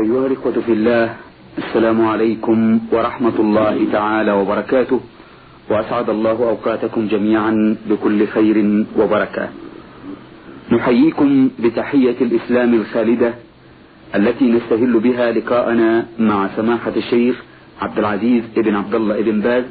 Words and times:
أيها 0.00 0.26
الإخوة 0.26 0.52
في 0.52 0.72
الله. 0.72 1.16
السلام 1.58 2.04
عليكم 2.06 2.80
ورحمة 2.92 3.36
الله 3.38 3.92
تعالى 3.92 4.32
وبركاته. 4.32 5.00
وأسعد 5.70 6.10
الله 6.10 6.30
أوقاتكم 6.30 7.08
جميعا 7.08 7.76
بكل 7.90 8.26
خير 8.26 8.86
وبركة. 8.98 9.48
نحييكم 10.72 11.50
بتحية 11.58 12.16
الإسلام 12.20 12.74
الخالدة 12.74 13.34
التي 14.14 14.44
نستهل 14.44 15.00
بها 15.00 15.32
لقاءنا 15.32 16.06
مع 16.18 16.48
سماحة 16.56 16.92
الشيخ 16.96 17.42
عبد 17.80 17.98
العزيز 17.98 18.42
بن 18.56 18.76
عبد 18.76 18.94
الله 18.94 19.20
بن 19.20 19.40
باز 19.40 19.64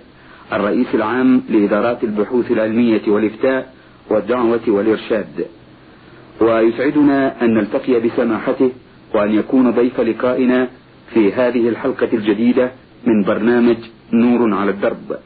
الرئيس 0.54 0.88
العام 0.94 1.42
لإدارات 1.50 2.04
البحوث 2.04 2.52
العلمية 2.52 3.02
والإفتاء 3.08 3.74
والدعوة 4.10 4.66
والإرشاد. 4.68 5.46
ويسعدنا 6.42 7.44
أن 7.44 7.54
نلتقي 7.54 8.00
بسماحته 8.00 8.72
وأن 9.14 9.32
يكون 9.32 9.72
ضيف 9.72 10.00
لقائنا 10.00 10.68
في 11.14 11.34
هذه 11.34 11.70
الحلقة 11.70 12.10
الجديدة 12.14 12.72
من 13.06 13.24
برنامج 13.24 13.78
نور 14.14 14.54
على 14.54 14.72
الدرب 14.72 15.18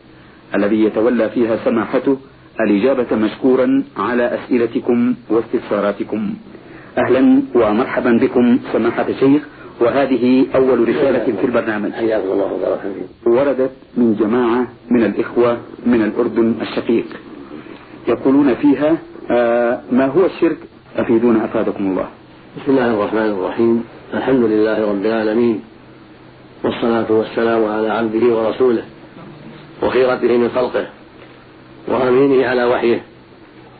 الذي 0.55 0.83
يتولى 0.83 1.29
فيها 1.29 1.57
سماحته 1.65 2.17
الإجابة 2.61 3.15
مشكورا 3.15 3.83
على 3.97 4.37
أسئلتكم 4.37 5.13
واستفساراتكم. 5.29 6.33
أهلا 6.97 7.41
ومرحبا 7.55 8.11
بكم 8.21 8.59
سماحة 8.73 9.05
الشيخ 9.09 9.41
وهذه 9.79 10.45
أول 10.55 10.89
رسالة 10.89 11.25
في 11.41 11.45
البرنامج. 11.45 11.91
حياكم 11.91 12.31
الله 12.31 12.53
وبارك 12.53 12.81
وردت 13.25 13.71
من 13.97 14.15
جماعة 14.19 14.67
من 14.91 15.03
الإخوة 15.03 15.57
من 15.85 16.01
الأردن 16.01 16.55
الشقيق. 16.61 17.05
يقولون 18.07 18.53
فيها 18.53 18.97
آه 19.31 19.81
ما 19.91 20.05
هو 20.05 20.25
الشرك؟ 20.25 20.57
أفيدونا 20.97 21.45
أفادكم 21.45 21.83
الله. 21.83 22.07
بسم 22.57 22.71
الله 22.71 22.93
الرحمن 22.93 23.29
الرحيم. 23.29 23.83
الحمد 24.13 24.43
لله 24.43 24.77
رب 24.91 25.05
العالمين. 25.05 25.61
والصلاة 26.63 27.11
والسلام 27.11 27.65
على 27.65 27.89
عبده 27.89 28.25
ورسوله 28.35 28.83
وخيرته 29.83 30.37
من 30.37 30.49
خلقه 30.55 30.87
وأمينه 31.87 32.47
على 32.47 32.63
وحيه 32.63 33.03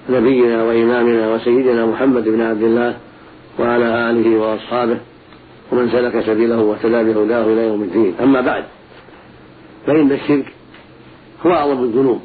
نبينا 0.10 0.64
وإمامنا 0.64 1.34
وسيدنا 1.34 1.86
محمد 1.86 2.24
بن 2.24 2.42
عبد 2.42 2.64
الله 2.64 2.98
وعلى 3.60 4.10
آله 4.10 4.40
وأصحابه 4.40 4.98
ومن 5.72 5.90
سلك 5.90 6.26
سبيله 6.26 6.60
واهتدى 6.62 7.14
بهداه 7.14 7.46
إلى 7.46 7.68
يوم 7.68 7.82
الدين. 7.84 8.14
أما 8.22 8.42
بعد 8.42 8.64
فإن 9.86 10.12
الشرك 10.12 10.54
هو 11.46 11.52
أعظم 11.52 11.84
الذنوب 11.84 12.22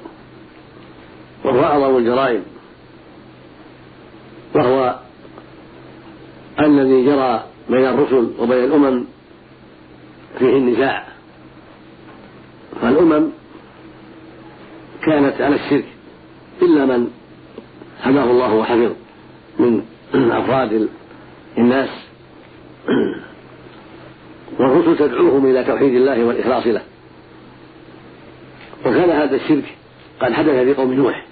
وهو 1.44 1.62
أعظم 1.64 1.96
الجرائم 1.96 2.42
وهو 4.54 4.98
الذي 6.60 7.04
جرى 7.06 7.44
بين 7.70 7.84
الرسل 7.84 8.30
وبين 8.38 8.64
الأمم 8.64 9.04
فيه 10.38 10.56
النزاع. 10.56 11.04
فالأمم 12.82 13.28
كانت 15.02 15.40
على 15.40 15.54
الشرك 15.54 15.84
إلا 16.62 16.86
من 16.86 17.10
هداه 18.02 18.24
الله 18.24 18.54
وحفظ 18.54 18.92
من 19.58 19.82
أفراد 20.14 20.88
الناس. 21.58 21.88
والرسل 24.58 24.98
تدعوهم 24.98 25.46
إلى 25.46 25.64
توحيد 25.64 25.94
الله 25.94 26.24
والإخلاص 26.24 26.66
له. 26.66 26.82
وكان 28.86 29.10
هذا 29.10 29.36
الشرك 29.36 29.64
قد 30.20 30.32
حدث 30.32 30.50
في 30.50 30.74
قوم 30.74 30.94
نوح 30.94 31.26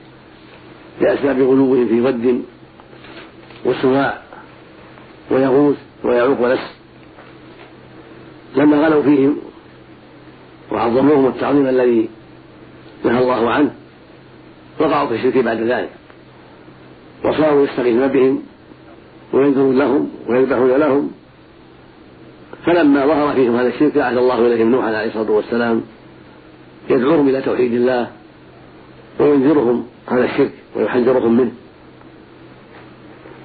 لأسباب 1.01 1.37
غلوهم 1.37 1.89
في 1.89 2.01
ود 2.01 2.45
وسواع. 3.65 4.26
ويغوث 5.31 5.77
ويعوق 6.05 6.41
ونس 6.41 6.77
لما 8.57 8.87
غلوا 8.87 9.03
فيهم 9.03 9.37
وعظموهم 10.73 11.27
التعظيم 11.27 11.67
الذي 11.67 12.09
نهى 13.05 13.19
الله 13.19 13.51
عنه 13.51 13.71
وقعوا 14.81 15.09
في 15.09 15.15
الشرك 15.15 15.39
بعد 15.39 15.61
ذلك. 15.61 15.91
وصاروا 17.25 17.65
يستغيثون 17.67 18.09
بهم 18.09 18.43
وينذرون 19.33 19.79
لهم 19.79 20.11
ويذبحون 20.29 20.71
لهم. 20.71 21.11
فلما 22.67 23.07
ظهر 23.07 23.35
فيهم 23.35 23.57
هذا 23.57 23.69
الشرك 23.69 23.99
بعث 23.99 24.17
الله 24.17 24.47
إليهم 24.47 24.71
نوحا 24.71 24.89
عليه 24.89 25.09
الصلاة 25.09 25.31
والسلام 25.31 25.83
يدعوهم 26.91 27.29
إلى 27.29 27.43
توحيد 27.43 27.73
الله 27.73 28.11
وينذرهم 29.21 29.87
هذا 30.07 30.25
الشرك 30.25 30.53
ويحذرهم 30.77 31.37
منه. 31.37 31.53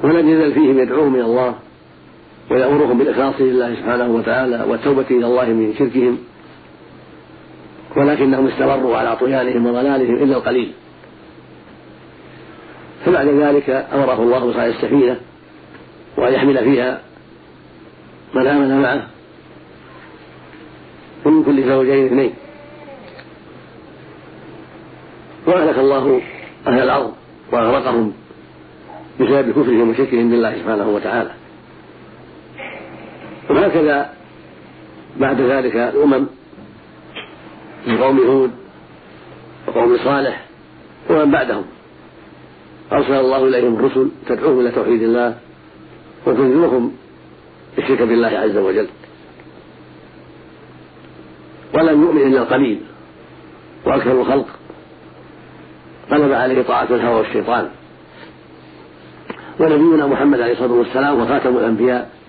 ولم 0.03 0.29
يزل 0.29 0.53
فيهم 0.53 0.79
يدعوهم 0.79 1.15
إلى 1.15 1.25
الله. 1.25 1.55
ويأمرهم 2.51 2.97
بالإخلاص 2.97 3.35
لله 3.39 3.75
سبحانه 3.75 4.07
وتعالى 4.07 4.65
والتوبة 4.67 5.05
إلى 5.11 5.25
الله 5.25 5.45
من 5.45 5.73
شركهم 5.79 6.17
ولكنهم 7.95 8.47
استمروا 8.47 8.97
على 8.97 9.15
طغيانهم 9.15 9.65
وضلالهم 9.65 10.15
إلا 10.15 10.37
القليل. 10.37 10.71
فبعد 13.05 13.27
ذلك 13.27 13.69
أمره 13.93 14.23
الله 14.23 14.45
بصنع 14.45 14.65
السفينة 14.65 15.17
وأن 16.17 16.33
يحمل 16.33 16.57
فيها 16.57 17.01
من 18.33 18.47
آمن 18.47 18.81
معه 18.81 19.07
ومن 21.25 21.43
كل 21.43 21.63
زوجين 21.63 22.05
اثنين. 22.05 22.33
وأهلك 25.47 25.79
الله 25.79 26.21
أهل 26.67 26.83
الأرض 26.83 27.13
وأغرقهم 27.51 28.13
بسبب 29.19 29.51
كفرهم 29.51 29.89
وشركهم 29.89 30.29
بالله 30.29 30.55
سبحانه 30.55 30.89
وتعالى. 30.89 31.40
وهكذا 33.61 34.13
بعد 35.17 35.41
ذلك 35.41 35.75
الأمم 35.75 36.27
من 37.87 37.97
قوم 37.97 38.19
هود 38.19 38.51
وقوم 39.67 39.97
صالح 39.97 40.45
ومن 41.09 41.31
بعدهم 41.31 41.63
أرسل 42.91 43.13
الله 43.13 43.47
إليهم 43.47 43.75
الرسل 43.75 44.07
تدعوهم 44.27 44.59
إلى 44.59 44.71
توحيد 44.71 45.01
الله 45.03 45.37
وتنذرهم 46.25 46.91
الشرك 47.77 48.01
بالله 48.01 48.27
عز 48.27 48.57
وجل. 48.57 48.87
ولم 51.73 52.01
يؤمن 52.01 52.21
إلا 52.21 52.41
القليل 52.41 52.81
وأكثر 53.85 54.21
الخلق. 54.21 54.47
غلب 56.11 56.31
عليه 56.31 56.61
طاعة 56.61 56.87
الهوى 56.89 57.15
والشيطان. 57.15 57.69
ونبينا 59.59 60.07
محمد 60.07 60.41
عليه 60.41 60.53
الصلاة 60.53 60.73
والسلام 60.73 61.21
وخاتم 61.21 61.57
الأنبياء 61.57 62.20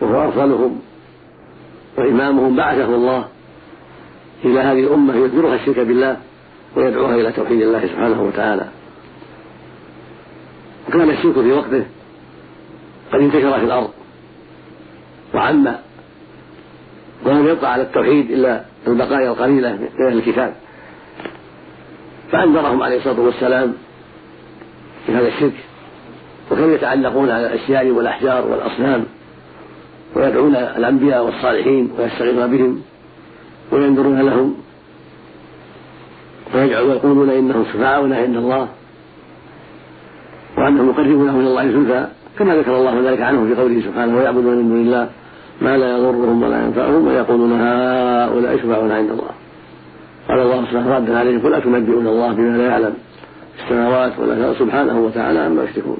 وهو 0.00 0.28
أفضلهم 0.28 0.80
وإمامهم 1.98 2.56
بعثه 2.56 2.84
الله 2.84 3.24
إلى 4.44 4.60
هذه 4.60 4.80
الأمة 4.80 5.14
يذكرها 5.16 5.54
الشرك 5.54 5.78
بالله 5.78 6.16
ويدعوها 6.76 7.14
إلى 7.14 7.32
توحيد 7.32 7.60
الله 7.60 7.80
سبحانه 7.86 8.22
وتعالى. 8.22 8.68
وكان 10.88 11.10
الشرك 11.10 11.34
في 11.34 11.52
وقته 11.52 11.84
قد 13.12 13.20
انتشر 13.20 13.58
في 13.58 13.64
الأرض 13.64 13.90
وعم 15.34 15.74
ولم 17.24 17.48
يبقى 17.48 17.72
على 17.72 17.82
التوحيد 17.82 18.30
إلا 18.30 18.64
البقايا 18.86 19.30
القليلة 19.30 19.72
من 19.72 19.88
أهل 20.06 20.18
الكتاب. 20.18 20.54
فأنذرهم 22.32 22.82
عليه 22.82 22.96
الصلاة 22.96 23.20
والسلام 23.20 23.74
بهذا 25.08 25.28
الشرك 25.28 25.54
وكانوا 26.50 26.74
يتعلقون 26.74 27.30
على 27.30 27.46
الأشياء 27.46 27.90
والأحجار 27.90 28.46
والأصنام. 28.46 29.04
ويدعون 30.14 30.56
الأنبياء 30.56 31.24
والصالحين 31.24 31.90
ويستغيثون 31.98 32.46
بهم 32.46 32.80
وينذرون 33.72 34.20
لهم 34.20 34.54
ويقولون 36.54 37.30
إنهم 37.30 37.64
شفعاؤنا 37.72 38.16
عند 38.16 38.36
الله 38.36 38.68
وأنهم 40.58 40.88
يقربونه 40.88 41.40
إلى 41.40 41.48
الله 41.48 41.66
زلفى 41.66 42.06
كما 42.38 42.56
ذكر 42.56 42.76
الله 42.76 43.10
ذلك 43.10 43.20
عنهم 43.20 43.54
في 43.54 43.60
قوله 43.60 43.80
سبحانه 43.80 44.16
ويعبدون 44.16 44.56
من 44.56 44.68
دون 44.68 44.80
الله 44.80 45.08
ما 45.60 45.76
لا 45.76 45.98
يضرهم 45.98 46.42
ولا 46.42 46.64
ينفعهم 46.64 47.06
ويقولون 47.06 47.52
هؤلاء 47.52 48.56
شفعاؤنا 48.56 48.94
عند 48.94 49.10
الله. 49.10 49.30
قال 50.28 50.38
الله 50.38 50.64
سبحانه 50.64 50.96
ردا 50.96 51.18
عليهم 51.18 51.40
قل 51.40 51.54
أتنبئون 51.54 52.06
الله 52.06 52.32
بما 52.32 52.56
لا 52.56 52.66
يعلم 52.66 52.94
في 53.56 53.64
السماوات 53.64 54.12
ولا 54.18 54.54
سبحانه 54.54 55.00
وتعالى 55.00 55.38
عما 55.38 55.64
يشركون. 55.64 55.98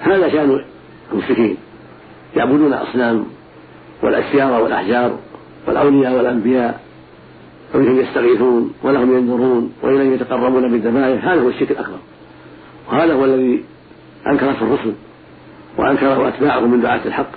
هذا 0.00 0.28
شأن 0.28 0.64
المشركين. 1.12 1.56
يعبدون 2.36 2.72
الأصنام 2.72 3.24
والأشجار 4.02 4.62
والأحجار 4.62 5.18
والأولياء 5.68 6.16
والأنبياء 6.16 6.80
وبهم 7.74 8.00
يستغيثون 8.00 8.72
ولهم 8.82 9.16
ينذرون 9.16 9.72
وإليهم 9.82 10.14
يتقربون 10.14 10.70
بالذبائح 10.70 11.24
هذا 11.24 11.42
هو 11.42 11.48
الشرك 11.48 11.70
الأكبر. 11.70 11.98
وهذا 12.92 13.14
هو 13.14 13.24
الذي 13.24 13.64
أنكرته 14.26 14.62
الرسل 14.62 14.92
وأنكره 15.78 16.28
أتباعه 16.28 16.60
من 16.60 16.80
دعاة 16.80 17.00
الحق. 17.06 17.30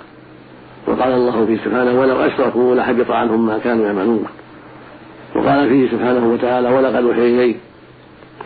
وقال 0.86 1.12
الله 1.12 1.46
فيه 1.46 1.56
سبحانه 1.56 2.00
ولو 2.00 2.16
أشركوا 2.16 2.74
لحبط 2.74 3.10
عنهم 3.10 3.46
ما 3.46 3.58
كانوا 3.58 3.86
يعملون 3.86 4.24
وقال 5.36 5.68
فيه 5.68 5.90
سبحانه 5.90 6.32
وتعالى 6.32 6.68
ولقد 6.68 7.04
أوحي 7.04 7.34
إليك 7.34 7.56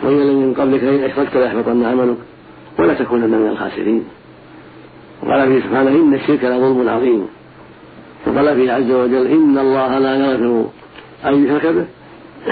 الذين 0.04 0.46
من 0.46 0.54
قبلك 0.54 0.82
لئن 0.82 1.04
أشركت 1.04 1.36
ليحبطن 1.36 1.84
عملك 1.84 2.16
ولا 2.78 2.94
تكونن 2.94 3.30
من 3.30 3.48
الخاسرين 3.48 4.04
وقال 5.24 5.48
فيه 5.48 5.68
سبحانه 5.68 5.90
إن 5.90 6.14
الشرك 6.14 6.44
لظلم 6.44 6.88
عظيم. 6.88 7.26
وقال 8.26 8.56
فيه 8.56 8.72
عز 8.72 8.90
وجل 8.90 9.26
إن 9.26 9.58
الله 9.58 9.98
لا 9.98 10.14
يغفر 10.16 10.66
أن 11.26 11.44
يشرك 11.44 11.66
به 11.66 11.86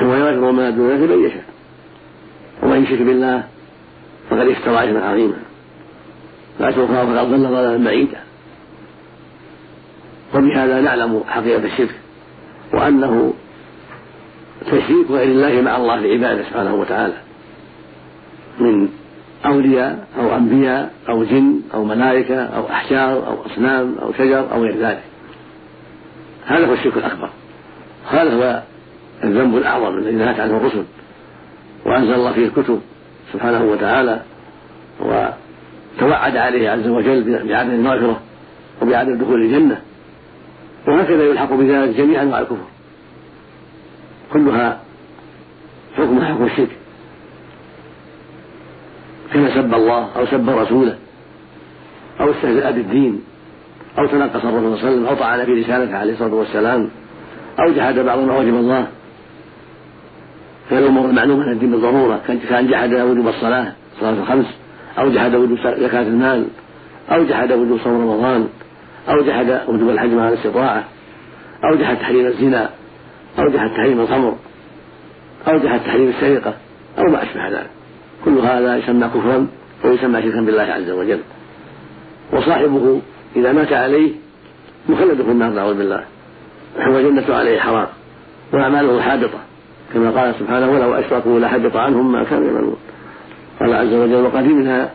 ويغفر 0.07 0.51
ما 0.51 0.71
دون 0.71 0.91
ذلك 0.91 1.11
من 1.11 1.25
يشاء. 1.25 1.45
ومن 2.63 2.83
يشرك 2.83 3.03
بالله 3.03 3.45
فقد 4.31 4.49
افترى 4.49 4.91
إثما 4.91 5.09
عظيما. 5.09 5.37
فأتوا 6.59 6.87
فقد 6.87 7.31
ضل 7.31 7.43
ضلالا 7.43 7.85
بعيدا. 7.85 8.21
وبهذا 10.35 10.81
نعلم 10.81 11.23
حقيقة 11.29 11.65
الشرك 11.65 11.95
وأنه 12.75 13.33
تشريك 14.67 15.11
غير 15.11 15.29
الله 15.29 15.63
مع 15.63 15.77
الله 15.77 15.97
لعباده 15.97 16.43
سبحانه 16.43 16.75
وتعالى. 16.75 17.15
من 18.59 18.89
أولياء 19.47 20.07
أو 20.19 20.37
أنبياء 20.37 20.93
أو 21.09 21.25
جن 21.25 21.61
أو 21.75 21.85
ملائكة 21.85 22.45
أو 22.45 22.71
أحجار 22.71 23.27
أو 23.27 23.47
أصنام 23.47 23.95
أو 24.03 24.13
شجر 24.13 24.53
أو 24.53 24.63
غير 24.63 24.77
ذلك. 24.77 25.03
هذا 26.47 26.67
هو 26.67 26.73
الشرك 26.73 26.97
الأكبر. 26.97 27.31
هذا 28.11 28.35
هو 28.35 28.63
الذنب 29.25 29.57
الأعظم 29.57 29.99
الذي 29.99 30.17
نهت 30.17 30.41
عنه 30.41 30.57
الرسل. 30.57 30.85
وأنزل 31.87 32.15
الله 32.15 32.33
فيه 32.33 32.47
الكتب 32.47 32.81
سبحانه 33.33 33.65
وتعالى 33.65 34.23
وتوعد 35.01 36.37
عليه 36.37 36.71
عز 36.71 36.89
وجل 36.89 37.49
بعدم 37.49 37.71
المغفرة 37.71 38.21
وبعدم 38.83 39.19
دخول 39.19 39.43
الجنة. 39.43 39.81
وهكذا 40.89 41.25
يلحق 41.25 41.53
بذلك 41.53 41.97
جميع 41.97 42.23
أنواع 42.23 42.39
الكفر. 42.41 42.67
كلها 44.33 44.81
حكم 45.97 46.25
حكم 46.25 46.45
الشرك. 46.45 46.77
كما 49.35 49.55
سب 49.55 49.75
الله 49.75 50.09
أو 50.17 50.27
سب 50.27 50.51
رسوله 50.51 50.97
أو 52.21 52.31
استهزأ 52.31 52.71
بالدين 52.71 53.21
أو 53.99 54.07
تنقص 54.07 54.45
الرسول 54.45 54.51
صلى 54.51 54.59
الله 54.59 54.79
عليه 54.79 54.89
وسلم 54.89 55.07
أو 55.07 55.15
طعن 55.15 55.45
في 55.45 55.53
رسالته 55.53 55.97
عليه 55.97 56.13
الصلاة 56.13 56.35
والسلام 56.35 56.89
أو 57.61 57.73
جحد 57.73 57.99
بعض 57.99 58.19
ما 58.19 58.39
وجب 58.39 58.55
الله 58.55 58.87
من 60.71 60.79
الأمور 60.79 61.11
المعلومة 61.11 61.53
الدين 61.53 61.71
بالضرورة 61.71 62.21
كان 62.49 62.67
جحد 62.67 62.95
وجوب 62.95 63.29
الصلاة 63.29 63.73
صلاة 64.01 64.11
الخمس 64.11 64.47
أو 64.99 65.11
جحد 65.11 65.35
وجوب 65.35 65.59
زكاة 65.59 66.03
المال 66.03 66.47
أو 67.11 67.25
جحد 67.25 67.53
وجوب 67.53 67.79
صوم 67.85 67.93
رمضان 67.93 68.49
أو 69.09 69.23
جحد 69.23 69.61
وجوب 69.69 69.89
الحج 69.89 70.11
مع 70.11 70.29
الاستطاعة 70.29 70.85
أو 71.65 71.77
جحد 71.77 71.97
تحريم 71.97 72.27
الزنا 72.27 72.71
أو 73.39 73.49
جحد 73.49 73.71
تحريم 73.71 74.01
الخمر 74.01 74.37
أو 75.49 75.59
جحد 75.59 75.81
تحريم 75.81 76.09
السرقة 76.09 76.55
أو 76.99 77.05
ما 77.05 77.23
أشبه 77.23 77.49
ذلك. 77.49 77.71
كل 78.25 78.39
هذا 78.39 78.77
يسمى 78.77 79.09
كفرا 79.09 79.47
ويسمى 79.85 80.23
شركا 80.23 80.41
بالله 80.41 80.63
عز 80.63 80.91
وجل. 80.91 81.21
وصاحبه 82.33 83.01
إذا 83.37 83.53
مات 83.53 83.73
عليه 83.73 84.13
مخلد 84.89 85.23
في 85.23 85.31
النار 85.31 85.51
نعوذ 85.51 85.79
بالله. 85.79 86.05
وجنة 86.89 87.35
عليه 87.35 87.61
حرام. 87.61 87.87
وأعماله 88.53 89.01
حابطة. 89.01 89.39
كما 89.95 90.11
قال 90.11 90.35
سبحانه 90.41 90.71
ولو 90.71 90.95
أشركوا 90.95 91.41
لحبط 91.41 91.77
عنهم 91.77 92.13
ما 92.13 92.25
كانوا 92.25 92.47
يعملون. 92.47 92.77
قال 93.61 93.75
عز 93.75 93.93
وجل 93.93 94.23
وقدمنا 94.23 94.91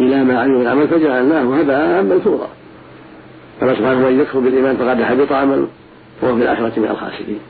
إلى 0.00 0.24
ما 0.24 0.40
عملوا 0.40 0.62
العمل 0.62 0.88
فجعلناه 0.88 1.60
هباء 1.60 2.02
منثورا. 2.02 2.48
قال 3.60 3.76
سبحانه 3.76 4.06
وإن 4.06 4.20
يكفر 4.20 4.38
بالإيمان 4.38 4.76
فقد 4.76 5.02
حبط 5.02 5.32
عمله 5.32 5.68
وهو 6.22 6.36
في 6.36 6.42
الآخرة 6.42 6.72
من 6.76 6.88
الخاسرين. 6.90 7.40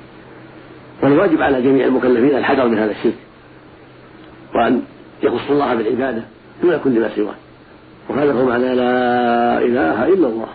والواجب 1.02 1.42
على 1.42 1.62
جميع 1.62 1.86
المكلفين 1.86 2.36
الحذر 2.38 2.68
من 2.68 2.78
هذا 2.78 2.90
الشرك. 2.90 3.18
وأن 4.54 4.82
يخص 5.22 5.50
الله 5.50 5.74
بالعبادة 5.74 6.22
دون 6.62 6.80
كل 6.84 7.00
ما 7.00 7.10
سواه. 7.16 7.34
وهذا 8.08 8.32
هو 8.32 8.44
معنى 8.44 8.74
لا 8.74 9.58
إله 9.58 10.04
إلا 10.08 10.28
الله. 10.28 10.48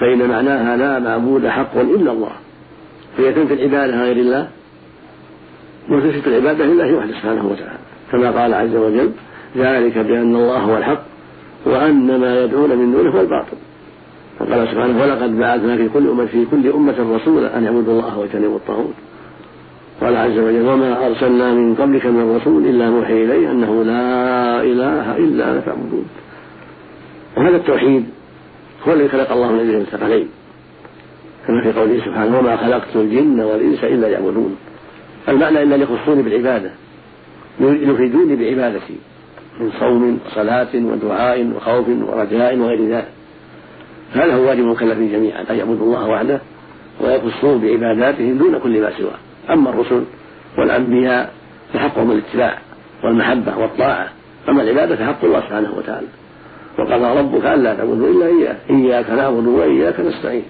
فإن 0.00 0.28
معناها 0.28 0.76
لا 0.76 0.98
معبود 0.98 1.46
حق 1.46 1.76
إلا 1.76 2.12
الله. 2.12 2.32
فهي 3.16 3.32
تنفي 3.32 3.54
العبادة 3.54 4.02
غير 4.02 4.16
الله. 4.16 4.48
وتثبت 5.90 6.26
العبادة 6.26 6.64
لله 6.64 6.96
وحده 6.96 7.12
سبحانه 7.12 7.46
وتعالى. 7.46 7.78
كما 8.12 8.42
قال 8.42 8.54
عز 8.54 8.76
وجل 8.76 9.10
ذلك 9.56 9.98
بأن 9.98 10.36
الله 10.36 10.58
هو 10.58 10.76
الحق 10.76 11.02
وأن 11.66 12.20
ما 12.20 12.44
يدعون 12.44 12.70
من 12.70 12.92
دونه 12.92 13.10
هو 13.10 13.20
الباطل. 13.20 13.56
وقال 14.40 14.68
سبحانه 14.68 15.02
ولقد 15.02 15.38
بعثنا 15.38 15.76
في 15.76 15.88
كل 15.88 16.08
أمة 16.08 16.26
في 16.26 16.46
كل 16.50 16.70
أمة 16.70 17.16
رسولا 17.16 17.58
أن 17.58 17.64
يعبدوا 17.64 17.92
الله 17.92 18.18
واجتنبوا 18.18 18.56
الطاغوت. 18.56 18.94
قال 20.00 20.16
عز 20.16 20.38
وجل 20.38 20.68
وما 20.68 21.06
أرسلنا 21.06 21.54
من 21.54 21.74
قبلك 21.74 22.06
من 22.06 22.36
رسول 22.36 22.66
إلا 22.66 22.88
نوحي 22.88 23.24
إليه 23.24 23.50
أنه 23.50 23.82
لا 23.82 24.62
إله 24.62 25.16
إلا 25.16 25.50
أنا 25.50 25.60
فاعبدون. 25.60 26.04
وهذا 27.36 27.56
التوحيد 27.56 28.04
هو 28.88 28.92
الذي 28.92 29.08
خلق 29.08 29.32
الله 29.32 29.52
من 29.52 29.58
أجله 29.60 29.78
الثقلين 29.78 30.28
كما 31.46 31.62
في 31.62 31.72
قوله 31.72 32.00
سبحانه 32.04 32.38
وما 32.38 32.56
خلقت 32.56 32.96
الجن 32.96 33.40
والإنس 33.40 33.84
إلا 33.84 34.08
يعبدون 34.08 34.56
المعنى 35.28 35.62
إلا 35.62 35.76
يخصوني 35.76 36.22
بالعبادة 36.22 36.70
يفيدوني 37.60 38.36
بعبادتي 38.36 38.96
من 39.60 39.70
صوم 39.80 40.18
وصلاة 40.26 40.68
ودعاء 40.74 41.52
وخوف 41.56 41.88
ورجاء 41.88 42.58
وغير 42.58 42.88
ذلك. 42.88 43.08
هذا 44.12 44.34
هو 44.34 44.48
واجب 44.48 44.60
المكلفين 44.60 45.12
جميعا 45.12 45.44
أن 45.50 45.56
يعبدوا 45.56 45.86
الله 45.86 46.08
وحده 46.08 46.40
ويخصوه 47.00 47.58
بعباداتهم 47.58 48.38
دون 48.38 48.58
كل 48.58 48.80
ما 48.80 48.90
سواه. 48.98 49.18
أما 49.50 49.70
الرسل 49.70 50.04
والأنبياء 50.58 51.32
فحقهم 51.72 52.10
الاتباع 52.10 52.58
والمحبة 53.04 53.58
والطاعة. 53.58 54.08
أما 54.48 54.62
العبادة 54.62 54.96
فحق 54.96 55.24
الله 55.24 55.40
سبحانه 55.40 55.74
وتعالى. 55.76 56.06
وقضى 56.78 57.18
ربك 57.20 57.44
ألا 57.44 57.74
تعبدوا 57.74 58.08
إلا 58.08 58.26
إياه. 58.26 58.56
إياك 58.70 59.10
نعبد 59.10 59.46
وإياك 59.46 60.00
نستعين. 60.00 60.44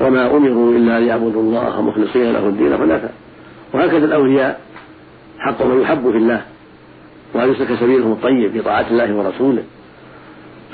وما 0.00 0.36
أمروا 0.36 0.72
إلا 0.72 1.00
ليعبدوا 1.00 1.42
الله 1.42 1.82
مخلصين 1.82 2.32
له 2.32 2.48
الدين 2.48 2.76
حنفاء. 2.76 3.12
وهكذا 3.74 4.04
الأولياء 4.04 4.60
حقهم 5.38 5.82
يحب 5.82 6.10
في 6.10 6.16
الله. 6.16 6.42
وأن 7.34 7.52
يسلك 7.52 7.74
سبيلهم 7.80 8.12
الطيب 8.12 8.52
في 8.52 8.60
طاعة 8.60 8.86
الله 8.90 9.14
ورسوله. 9.14 9.62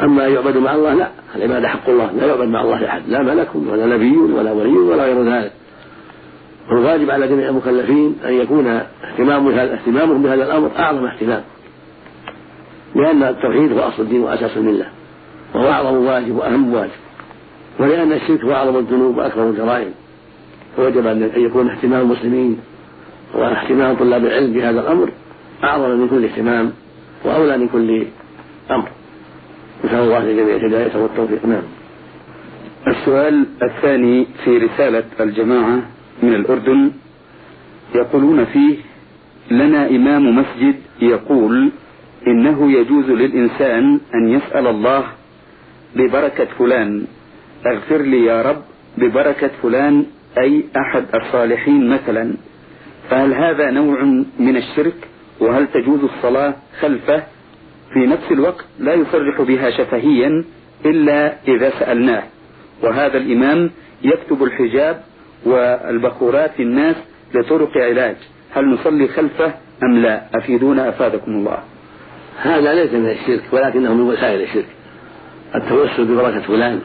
أما 0.02 0.26
يعبد 0.26 0.56
مع 0.56 0.74
الله 0.74 0.94
لا. 0.94 1.08
العبادة 1.36 1.68
حق 1.68 1.88
الله. 1.88 2.10
لا 2.12 2.26
يعبد 2.26 2.48
مع 2.48 2.62
الله 2.62 2.86
أحد. 2.86 3.02
لا 3.08 3.22
ملك 3.22 3.48
ولا 3.54 3.86
نبي 3.86 4.16
ولا 4.16 4.52
ولي 4.52 4.78
ولا 4.78 5.04
غير 5.04 5.22
ذلك. 5.22 5.52
والواجب 6.94 7.10
على 7.10 7.28
جميع 7.28 7.48
المكلفين 7.48 8.16
أن 8.24 8.32
يكون 8.34 8.66
اهتمامهم 8.66 10.22
بهذا 10.22 10.44
الأمر 10.44 10.70
أعظم 10.78 11.06
اهتمام. 11.06 11.42
لأن 12.94 13.22
التوحيد 13.22 13.72
هو 13.72 13.78
أصل 13.78 14.02
الدين 14.02 14.20
وأساس 14.20 14.56
الملة. 14.56 14.86
وهو 15.54 15.70
أعظم 15.70 15.94
واجب 15.94 16.36
وأهم 16.36 16.74
واجب. 16.74 16.90
ولأن 17.78 18.12
الشرك 18.12 18.44
هو 18.44 18.52
أعظم 18.52 18.76
الذنوب 18.76 19.16
وأكبر 19.16 19.50
الجرائم. 19.50 19.94
فوجب 20.76 21.06
أن 21.06 21.30
يكون 21.36 21.70
اهتمام 21.70 22.00
المسلمين. 22.00 22.60
واهتمام 23.34 23.96
طلاب 23.96 24.24
العلم 24.24 24.52
بهذا 24.52 24.80
الأمر 24.80 25.10
أعظم 25.64 25.90
من 25.90 26.08
كل 26.08 26.24
اهتمام 26.24 26.72
وأولى 27.24 27.58
من 27.58 27.68
كل 27.68 28.06
أمر. 28.70 28.88
نسأل 29.84 29.98
الله 29.98 30.24
لجميع 30.24 30.56
الهداية 30.56 31.02
والتوفيق. 31.02 31.46
نعم. 31.46 31.62
السؤال 32.86 33.46
الثاني 33.62 34.26
في 34.44 34.58
رسالة 34.58 35.04
الجماعة 35.20 35.82
من 36.22 36.34
الأردن 36.34 36.90
يقولون 37.94 38.44
فيه 38.44 38.76
لنا 39.50 39.88
إمام 39.88 40.36
مسجد 40.36 40.74
يقول 41.02 41.70
إنه 42.26 42.72
يجوز 42.72 43.04
للإنسان 43.04 44.00
أن 44.14 44.28
يسأل 44.28 44.66
الله 44.66 45.04
ببركة 45.96 46.44
فلان. 46.58 47.04
أغفر 47.66 48.02
لي 48.02 48.24
يا 48.24 48.42
رب 48.42 48.62
ببركة 48.98 49.50
فلان 49.62 50.06
أي 50.38 50.64
أحد 50.76 51.04
الصالحين 51.14 51.88
مثلا. 51.88 52.34
فهل 53.10 53.34
هذا 53.34 53.70
نوع 53.70 54.02
من 54.38 54.56
الشرك؟ 54.56 55.08
وهل 55.40 55.66
تجوز 55.66 56.00
الصلاة 56.00 56.54
خلفه؟ 56.80 57.22
في 57.92 58.06
نفس 58.06 58.32
الوقت 58.32 58.64
لا 58.78 58.94
يصرح 58.94 59.42
بها 59.42 59.70
شفهيا 59.70 60.44
إلا 60.86 61.34
إذا 61.48 61.70
سألناه. 61.70 62.22
وهذا 62.82 63.16
الإمام 63.18 63.70
يكتب 64.02 64.42
الحجاب 64.42 65.02
والبخورات 65.44 66.50
في 66.56 66.62
الناس 66.62 66.96
لطرق 67.34 67.76
علاج. 67.76 68.16
هل 68.54 68.64
نصلي 68.64 69.08
خلفه 69.08 69.54
أم 69.82 69.98
لا؟ 69.98 70.22
أفيدونا 70.34 70.88
أفادكم 70.88 71.32
الله. 71.32 71.58
هذا 72.42 72.74
ليس 72.74 72.92
من 72.92 73.10
الشرك 73.10 73.42
ولكنه 73.52 73.94
من 73.94 74.00
وسائل 74.00 74.42
الشرك. 74.42 74.66
التوسل 75.54 76.04
ببركة 76.04 76.40
فلان 76.40 76.80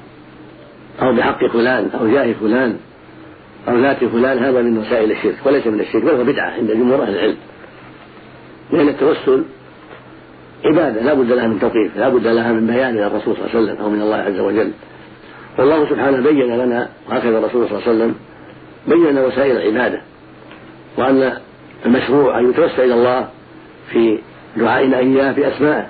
أو 1.01 1.16
بحق 1.16 1.46
فلان 1.46 1.89
أو 2.00 2.08
جاه 2.12 2.34
فلان 2.34 2.78
أو 3.68 3.78
ذات 3.82 4.04
فلان 4.04 4.38
هذا 4.38 4.62
من 4.62 4.78
وسائل 4.78 5.12
الشرك 5.12 5.36
وليس 5.46 5.68
من 5.68 5.80
الشرك 5.80 6.04
بل 6.04 6.10
هو 6.10 6.24
بدعة 6.24 6.50
عند 6.51 6.72
جمهور 6.72 7.04
أهل 7.04 7.16
العلم. 7.16 7.38
لأن 8.72 8.88
التوسل 8.88 9.44
عبادة 10.66 11.01
لا 11.01 11.13
بد 11.13 11.32
لها 11.32 11.48
من 11.48 11.60
توقيف 11.60 11.98
لا 11.98 12.10
بد 12.10 12.28
لها 12.28 12.51
من 12.54 12.68
بيان 12.68 12.94
من 12.94 13.04
الرسول 13.04 13.36
صلى 13.36 13.46
الله 13.46 13.56
عليه 13.56 13.63
وسلم 13.63 13.84
أو 13.84 13.89
من 13.89 14.01
الله 14.01 14.16
عز 14.18 14.39
وجل. 14.39 14.72
والله 15.60 15.89
سبحانه 15.89 16.24
بين 16.24 16.58
لنا 16.58 16.89
وهكذا 17.10 17.38
الرسول 17.38 17.68
صلى 17.68 17.78
الله 17.78 17.88
عليه 17.88 17.98
وسلم 17.98 18.16
بين 18.89 19.17
وسائل 19.17 19.58
العبادة 19.58 20.01
وأن 20.98 21.34
المشروع 21.86 22.39
أن 22.39 22.50
يتوسل 22.50 22.81
إلى 22.84 22.93
الله 22.93 23.27
في 23.91 24.19
دعائنا 24.58 24.98
إياه 24.98 25.31
بأسمائه 25.31 25.88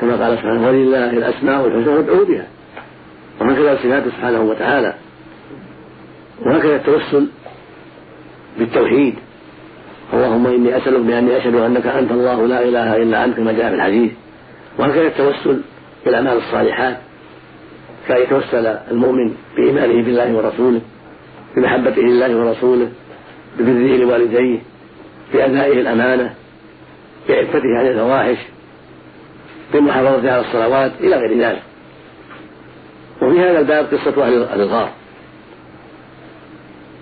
كما 0.00 0.24
قال 0.24 0.38
سبحانه 0.38 0.66
ولله 0.66 1.10
الأسماء 1.10 1.66
الحسنى 1.66 1.96
فادعوه 1.96 2.26
بها. 2.26 2.46
وهكذا 3.40 3.76
صفاته 3.76 4.10
سبحانه 4.10 4.42
وتعالى 4.42 4.94
وهكذا 6.46 6.76
التوسل 6.76 7.26
بالتوحيد 8.58 9.14
اللهم 10.12 10.46
إني 10.46 10.76
أسألك 10.76 11.00
بأني 11.00 11.36
أشهد 11.36 11.54
أنك 11.54 11.86
أنت 11.86 12.10
الله 12.10 12.46
لا 12.46 12.62
إله 12.62 12.96
إلا 12.96 13.24
أنت 13.24 13.36
كما 13.36 13.52
جاء 13.52 13.68
في 13.68 13.74
الحديث. 13.74 14.12
وهكذا 14.78 15.06
التوسل 15.06 15.60
بالأعمال 16.04 16.36
الصالحات 16.36 16.96
كان 18.08 18.22
يتوسل 18.22 18.66
المؤمن 18.66 19.34
بإيمانه 19.56 20.02
بالله 20.04 20.36
ورسوله. 20.36 20.80
بمحبته 21.56 22.02
لله 22.02 22.36
ورسوله 22.36 22.90
ببره 23.58 23.96
لوالديه 23.96 24.58
بأدائه 25.32 25.80
الأمانة 25.80 26.34
بعفته 27.28 27.78
عن 27.78 27.86
الفواحش 27.86 28.38
بالمحافظه 29.72 30.32
على 30.32 30.40
الصلوات 30.40 30.92
إلى 31.00 31.16
غير 31.16 31.38
ذلك. 31.38 31.62
وفي 33.22 33.40
هذا 33.40 33.58
الباب 33.58 33.84
قصة 33.84 34.24
أهل 34.26 34.60
الغار. 34.60 34.90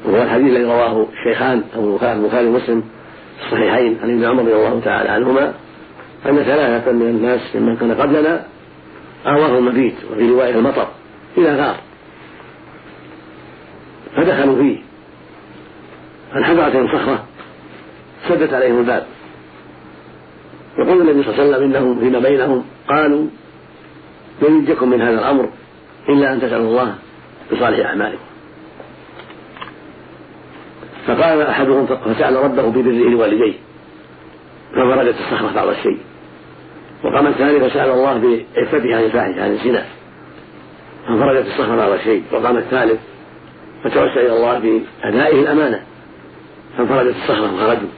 وهو 0.05 0.23
الحديث 0.23 0.47
الذي 0.47 0.65
رواه 0.65 1.07
الشيخان 1.13 1.63
أبو 1.75 1.99
البخاري 2.03 2.49
ومسلم 2.49 2.81
في 3.39 3.47
الصحيحين 3.47 3.99
عن 4.03 4.11
ابن 4.11 4.25
عمر 4.25 4.43
رضي 4.43 4.55
الله 4.55 4.81
تعالى 4.81 5.09
عنهما 5.09 5.55
أن 6.27 6.43
ثلاثة 6.43 6.93
من 6.93 7.03
الناس 7.03 7.41
ممن 7.57 7.77
كان 7.77 7.95
قبلنا 7.95 8.45
اواه 9.27 9.59
المبيت 9.59 9.95
وفي 10.13 10.31
رواية 10.31 10.55
المطر 10.55 10.89
إلى 11.39 11.57
غار. 11.57 11.77
فدخلوا 14.17 14.57
فيه. 14.57 14.79
فانحدرت 16.33 16.73
صخرة 16.73 17.25
سدت 18.29 18.55
عليهم 18.55 18.79
الباب. 18.79 19.07
يقول 20.79 21.01
النبي 21.01 21.23
صلى 21.23 21.33
الله 21.33 21.45
عليه 21.45 21.57
وسلم 21.57 21.65
إنهم 21.65 22.01
فيما 22.01 22.19
بينهم 22.19 22.65
قالوا 22.89 23.27
لن 24.43 24.55
ينجكم 24.55 24.91
من 24.91 25.03
هذا 25.03 25.19
الأمر 25.21 25.51
إلا 26.09 26.33
أن 26.33 26.41
تسالوا 26.41 26.71
الله 26.71 26.95
بصالح 27.53 27.87
أعمالكم. 27.87 28.25
فقال 31.07 31.43
أحدهم 31.43 31.87
فسال 31.87 32.37
ربه 32.37 32.63
ببره 32.63 33.11
لوالديه 33.11 33.55
ففرجت 34.73 35.15
الصخرة 35.21 35.53
بعض 35.55 35.69
الشيء. 35.69 35.99
وقام 37.05 37.27
الثاني 37.27 37.71
فسأل 37.71 37.91
الله 37.91 38.13
بعفته 38.15 38.97
عن 38.97 39.05
الفاحشة 39.05 39.43
عن 39.43 39.51
الزنا 39.51 39.85
فانفرجت 41.07 41.47
الصخرة 41.47 41.77
بعض 41.77 41.91
الشيء. 41.91 42.23
وقام 42.33 42.57
الثالث 42.57 43.01
فتوسل 43.85 44.19
إلى 44.19 44.37
الله 44.37 44.59
بادائه 44.59 45.41
الأمانة. 45.41 45.83
فانفرجت 46.79 47.17
الصخرة 47.17 47.55
وخرجوا. 47.55 47.89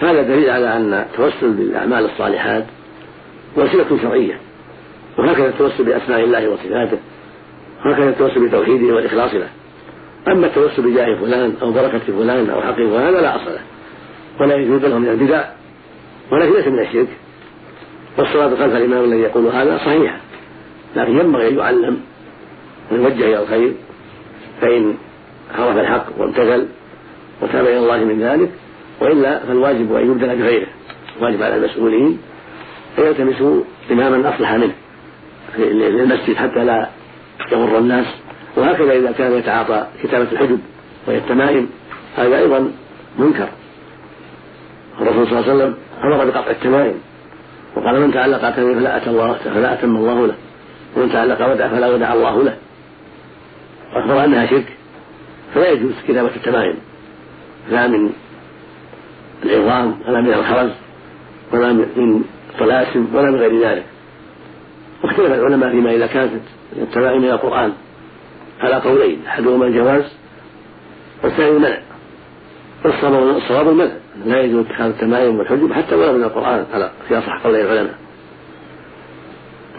هذا 0.00 0.22
دليل 0.22 0.50
على 0.50 0.76
أن 0.76 0.94
التوسل 0.94 1.50
بالأعمال 1.50 2.04
الصالحات 2.04 2.64
وسيلة 3.56 3.98
شرعية. 4.02 4.40
وهكذا 5.18 5.48
التوسل 5.48 5.84
بأسماء 5.84 6.24
الله 6.24 6.48
وصفاته. 6.48 6.98
وهكذا 7.86 8.08
التوسل 8.08 8.48
بتوحيده 8.48 8.94
والإخلاص 8.94 9.34
له. 9.34 9.48
أما 10.28 10.46
التوسل 10.46 10.82
بجاه 10.82 11.20
فلان 11.20 11.54
أو 11.62 11.72
بركة 11.72 11.98
فلان 11.98 12.50
أو 12.50 12.60
حق 12.60 12.74
فلان 12.74 13.14
لا 13.14 13.36
أصل 13.36 13.50
له. 13.50 13.62
ولا 14.40 14.54
يجوز 14.54 14.84
له 14.84 14.98
من 14.98 15.08
البدع. 15.08 15.44
ولكن 16.32 16.52
ليس 16.52 16.66
من 16.66 16.78
الشرك. 16.78 17.08
والصلاة 18.18 18.48
خلف 18.48 18.76
الإمام 18.76 19.04
الذي 19.04 19.20
يقول 19.20 19.46
هذا 19.46 19.78
صحيحة. 19.78 20.18
لكن 20.96 21.18
ينبغي 21.18 21.48
أن 21.48 21.58
يعلم 21.58 22.00
ويوجه 22.92 23.24
إلى 23.24 23.42
الخير. 23.42 23.72
فإن 24.60 24.94
عرف 25.58 25.76
الحق 25.76 26.06
وامتثل 26.18 26.68
وتاب 27.42 27.66
إلى 27.66 27.78
الله 27.78 28.04
من 28.04 28.22
ذلك 28.22 28.50
وإلا 29.00 29.38
فالواجب 29.38 29.94
أن 29.94 30.10
يبدل 30.10 30.36
بغيره 30.36 30.66
الواجب 31.18 31.42
على 31.42 31.56
المسؤولين 31.56 32.18
أن 32.98 33.04
يلتمسوا 33.04 33.62
اماما 33.90 34.34
أصلح 34.34 34.52
منه 34.52 34.72
للمسجد 35.58 36.36
حتى 36.36 36.64
لا 36.64 36.88
يغر 37.52 37.78
الناس. 37.78 38.06
وهكذا 38.56 38.92
إذا 38.92 39.12
كان 39.12 39.32
يتعاطى 39.32 39.86
كتابة 40.02 40.32
الحجب 40.32 40.58
وهي 41.06 41.18
التمائم 41.18 41.68
هذا 42.16 42.38
أيضا 42.38 42.72
منكر. 43.18 43.48
الرسول 45.00 45.26
صلى 45.26 45.38
الله 45.38 45.50
عليه 45.50 45.54
وسلم 45.54 45.74
أمر 46.04 46.24
بقطع 46.24 46.50
التمائم 46.50 46.94
وقال 47.76 48.00
من 48.00 48.12
تعلق 48.12 48.50
تميم 48.50 48.74
فلا 48.74 48.96
أتى 48.96 49.10
الله 49.10 49.32
فلا 49.32 49.72
أتم 49.72 49.96
الله 49.96 50.26
له 50.26 50.34
ومن 50.96 51.12
تعلق 51.12 51.50
ودع 51.52 51.68
فلا 51.68 51.94
ودع 51.94 52.12
الله 52.12 52.42
له. 52.42 52.56
واخبر 53.94 54.24
أنها 54.24 54.46
شرك 54.46 54.76
فلا 55.54 55.70
يجوز 55.70 55.92
كتابة 56.08 56.36
التمائم 56.36 56.74
لا 57.70 57.86
من 57.86 58.10
العظام 59.44 59.98
ولا 60.08 60.20
من 60.20 60.32
الخرز 60.32 60.70
ولا 61.52 61.72
من 61.72 62.24
طلاسم 62.58 63.06
ولا 63.14 63.30
من 63.30 63.36
غير 63.36 63.60
ذلك. 63.60 63.84
واختلف 65.04 65.32
العلماء 65.32 65.70
فيما 65.70 65.90
إذا 65.94 66.06
كانت 66.06 66.42
التمائم 66.76 67.24
إلى 67.24 67.32
القرآن 67.32 67.72
على 68.60 68.74
قولين 68.74 69.26
أحدهما 69.26 69.66
الجواز 69.66 70.04
والثاني 71.24 71.56
المنع. 71.56 71.78
والصواب 72.84 73.68
المنع 73.68 73.92
لا 74.24 74.40
يجوز 74.40 74.66
اتخاذ 74.66 74.86
التمائم 74.86 75.38
والحجب 75.38 75.72
حتى 75.72 75.94
ولو 75.94 76.12
من 76.12 76.24
القرآن 76.24 76.66
على 76.72 76.90
في 77.08 77.18
أصح 77.18 77.42
قولي 77.44 77.62
العلماء. 77.62 77.94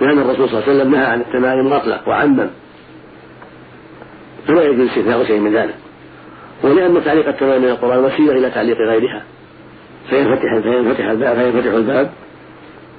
لأن 0.01 0.19
الرسول 0.19 0.49
صلى 0.49 0.59
الله 0.59 0.69
عليه 0.69 0.79
وسلم 0.79 0.91
نهى 0.91 1.05
عن 1.05 1.21
التمائم 1.21 1.65
مطلق 1.65 2.07
وعمم. 2.07 2.49
فلا 4.47 4.63
يجوز 4.63 4.87
استثناء 4.87 5.23
شيء 5.23 5.39
من 5.39 5.55
ذلك. 5.55 5.75
ولأن 6.63 7.03
تعليق 7.03 7.27
التمائم 7.27 7.61
من 7.61 7.69
القرآن 7.69 8.03
وسيلة 8.03 8.31
إلى 8.31 8.49
تعليق 8.49 8.77
غيرها. 8.77 9.23
فينفتح 10.09 10.59
فينفتح 10.63 11.05
الباب 11.05 11.35
فينفتح 11.35 11.73
الباب 11.73 12.11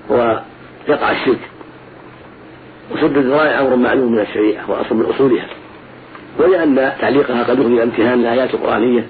ويقع 0.09 1.11
الشرك. 1.11 1.50
وسد 2.92 3.16
الذرائع 3.16 3.61
أمر 3.61 3.76
معلوم 3.76 4.12
من 4.12 4.20
الشريعة 4.20 4.70
وأصل 4.70 4.94
من 4.94 5.04
أصولها. 5.04 5.47
ولأن 6.38 6.92
تعليقها 7.00 7.44
قد 7.44 7.59
يغني 7.59 7.82
امتهان 7.82 8.20
الآيات 8.20 8.54
القرآنية 8.54 9.06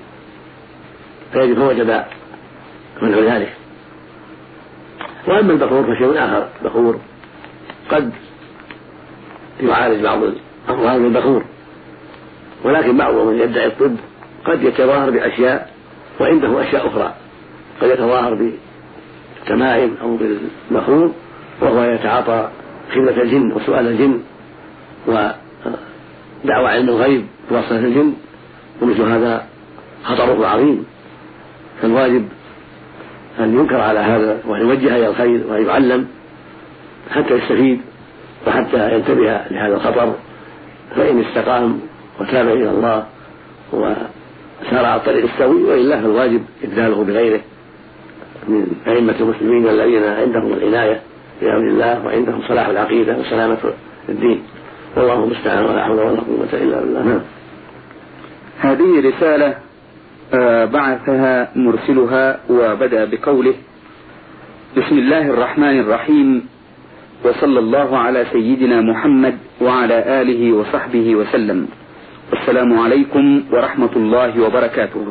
فيجب 1.33 1.59
فوجب 1.59 2.03
منع 3.03 3.37
ذلك. 3.37 3.53
وأما 5.29 5.53
البخور 5.53 5.95
فشيء 5.95 6.25
آخر. 6.25 6.49
البخور 6.63 6.99
قد 7.91 8.13
يعالج 9.63 10.03
بعض 10.03 10.19
الأمراض 10.69 11.01
بالبخور 11.01 11.45
ولكن 12.65 12.97
بعضهم 12.97 13.27
من 13.27 13.39
يدعي 13.39 13.67
الطب 13.67 13.97
قد 14.45 14.63
يتظاهر 14.63 15.11
بأشياء 15.11 15.71
وعنده 16.21 16.63
أشياء 16.63 16.87
أخرى. 16.87 17.15
قد 17.81 17.89
يتظاهر 17.89 18.35
بالتمائم 18.35 19.97
أو 20.03 20.17
بالمخروط 20.17 21.11
وهو 21.61 21.83
يتعاطى 21.83 22.49
خدمة 22.93 23.23
الجن 23.23 23.53
وسؤال 23.53 23.87
الجن 23.87 24.21
ودعوى 25.07 26.69
علم 26.69 26.89
الغيب 26.89 27.27
بواسطة 27.51 27.79
الجن 27.79 28.15
ومثل 28.83 29.03
هذا 29.03 29.47
خطره 30.05 30.47
عظيم. 30.47 30.87
فالواجب 31.83 32.29
أن 33.41 33.59
ينكر 33.59 33.81
على 33.81 33.99
هذا 33.99 34.39
وأن 34.47 34.61
يوجه 34.61 34.97
إلى 34.97 35.07
الخير 35.07 35.47
وأن 35.49 35.67
يعلم 35.67 36.07
حتى 37.11 37.35
يستفيد 37.35 37.81
وحتى 38.47 38.95
ينتبه 38.95 39.41
لهذا 39.51 39.75
الخطر. 39.75 40.15
فإن 40.97 41.21
استقام 41.21 41.81
وتاب 42.21 42.49
إلى 42.49 42.71
الله 42.71 43.07
وسار 43.73 44.85
على 44.85 44.97
الطريق 44.97 45.25
السوي 45.25 45.63
وإلا 45.63 46.01
فالواجب 46.01 46.43
إبداله 46.65 47.05
بغيره. 47.05 47.41
من 48.49 48.67
أئمة 48.87 49.15
المسلمين 49.21 49.69
الذين 49.69 50.03
عندهم 50.03 50.53
العناية 50.53 51.01
بأمر 51.43 51.69
الله 51.69 52.07
وعندهم 52.07 52.43
صلاح 52.49 52.67
العقيدة 52.67 53.19
وسلامة 53.19 53.59
الدين. 54.09 54.43
والله 54.97 55.25
المستعان 55.25 55.65
ولا 55.65 55.85
حول 55.85 55.99
ولا 55.99 56.21
قوة 56.21 56.53
إلا 56.53 56.81
بالله. 56.81 57.03
نعم. 57.03 57.21
هذه 58.59 59.09
رسالة 59.09 59.55
آه، 60.35 60.65
بعثها 60.65 61.51
مرسلها 61.57 62.41
وبدأ 62.51 63.05
بقوله 63.05 63.55
بسم 64.77 64.99
الله 64.99 65.27
الرحمن 65.31 65.81
الرحيم 65.81 66.47
وصلى 67.25 67.59
الله 67.59 67.99
على 67.99 68.27
سيدنا 68.33 68.81
محمد 68.81 69.39
وعلى 69.61 70.23
آله 70.23 70.53
وصحبه 70.53 71.15
وسلم. 71.15 71.69
السلام 72.31 72.71
عليكم 72.79 73.25
ورحمة 73.53 73.95
الله 73.97 74.33
وبركاته. 74.45 75.05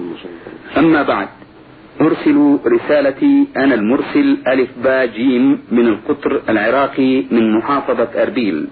أما 0.77 1.01
بعد 1.03 1.27
أرسل 2.01 2.38
رسالتي 2.63 3.47
أنا 3.57 3.75
المرسل 3.75 4.27
ألف 4.47 4.69
با 4.83 5.05
جيم 5.05 5.45
من 5.71 5.85
القطر 5.88 6.41
العراقي 6.49 7.11
من 7.31 7.43
محافظة 7.57 8.11
أربيل. 8.23 8.67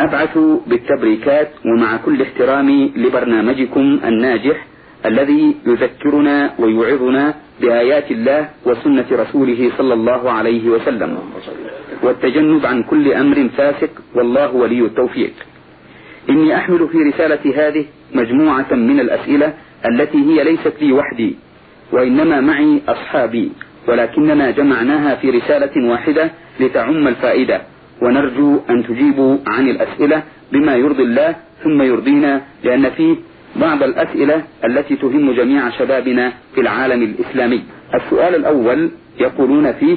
أبعث 0.00 0.38
بالتبريكات 0.66 1.50
ومع 1.64 1.96
كل 1.96 2.22
احترامي 2.22 2.92
لبرنامجكم 2.96 4.00
الناجح 4.04 4.58
الذي 5.06 5.56
يذكرنا 5.66 6.36
ويوعظنا 6.58 7.34
بآيات 7.60 8.10
الله 8.10 8.48
وسنة 8.66 9.08
رسوله 9.12 9.60
صلى 9.78 9.94
الله 9.94 10.22
عليه 10.30 10.64
وسلم. 10.68 11.12
والتجنب 12.02 12.66
عن 12.66 12.82
كل 12.82 13.12
أمر 13.12 13.48
فاسق 13.56 13.92
والله 14.14 14.52
ولي 14.52 14.80
التوفيق. 14.80 15.55
إني 16.30 16.56
أحمل 16.56 16.88
في 16.88 16.98
رسالتي 16.98 17.54
هذه 17.54 17.84
مجموعة 18.14 18.74
من 18.74 19.00
الأسئلة 19.00 19.54
التي 19.88 20.18
هي 20.18 20.44
ليست 20.44 20.72
لي 20.80 20.92
وحدي 20.92 21.36
وإنما 21.92 22.40
معي 22.40 22.82
أصحابي 22.88 23.52
ولكننا 23.88 24.50
جمعناها 24.50 25.14
في 25.14 25.30
رسالة 25.30 25.90
واحدة 25.90 26.30
لتعم 26.60 27.08
الفائدة 27.08 27.60
ونرجو 28.02 28.60
أن 28.70 28.86
تجيبوا 28.86 29.38
عن 29.46 29.68
الأسئلة 29.68 30.22
بما 30.52 30.74
يرضي 30.76 31.02
الله 31.02 31.36
ثم 31.64 31.82
يرضينا 31.82 32.42
لأن 32.64 32.90
فيه 32.90 33.16
بعض 33.56 33.82
الأسئلة 33.82 34.42
التي 34.64 34.96
تهم 34.96 35.32
جميع 35.32 35.70
شبابنا 35.70 36.32
في 36.54 36.60
العالم 36.60 37.02
الإسلامي. 37.02 37.64
السؤال 37.94 38.34
الأول 38.34 38.90
يقولون 39.20 39.72
فيه 39.72 39.96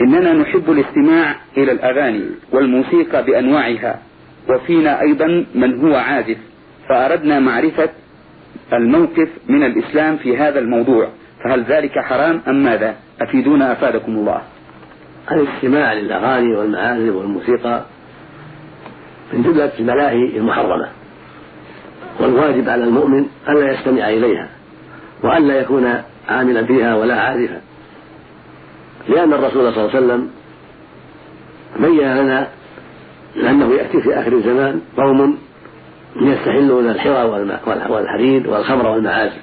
إننا 0.00 0.32
نحب 0.32 0.70
الاستماع 0.70 1.36
إلى 1.56 1.72
الأغاني 1.72 2.24
والموسيقى 2.52 3.24
بأنواعها 3.24 4.02
وفينا 4.48 5.00
أيضا 5.00 5.46
من 5.54 5.80
هو 5.80 5.96
عازف 5.96 6.36
فأردنا 6.88 7.40
معرفة 7.40 7.88
الموقف 8.72 9.28
من 9.48 9.62
الإسلام 9.62 10.16
في 10.16 10.36
هذا 10.36 10.58
الموضوع 10.58 11.08
فهل 11.44 11.64
ذلك 11.64 11.98
حرام 11.98 12.40
أم 12.48 12.64
ماذا؟ 12.64 12.96
أفيدونا 13.20 13.72
أفادكم 13.72 14.12
الله. 14.12 14.42
الاستماع 15.32 15.92
للأغاني 15.92 16.56
والمعازف 16.56 17.14
والموسيقى 17.14 17.84
من 19.32 19.42
جملة 19.42 19.72
الملاهي 19.78 20.36
المحرمة 20.36 20.88
والواجب 22.20 22.68
على 22.68 22.84
المؤمن 22.84 23.26
ألا 23.48 23.72
يستمع 23.72 24.08
إليها 24.08 24.48
وألا 25.22 25.60
يكون 25.60 26.02
عاملا 26.28 26.64
فيها 26.64 26.94
ولا 26.94 27.20
عارفا 27.20 27.60
لأن 29.08 29.32
الرسول 29.32 29.72
صلى 29.74 29.84
الله 29.84 29.96
عليه 29.96 29.98
وسلم 30.06 30.30
بين 31.80 32.16
لنا 32.16 32.48
أنه 33.36 33.74
يأتي 33.74 34.02
في 34.02 34.20
آخر 34.20 34.32
الزمان 34.32 34.80
قوم 34.96 35.38
يستحلون 36.16 36.90
الحرى 36.90 37.24
والحرير 37.88 38.50
والخمر 38.50 38.86
والمعازف. 38.86 39.40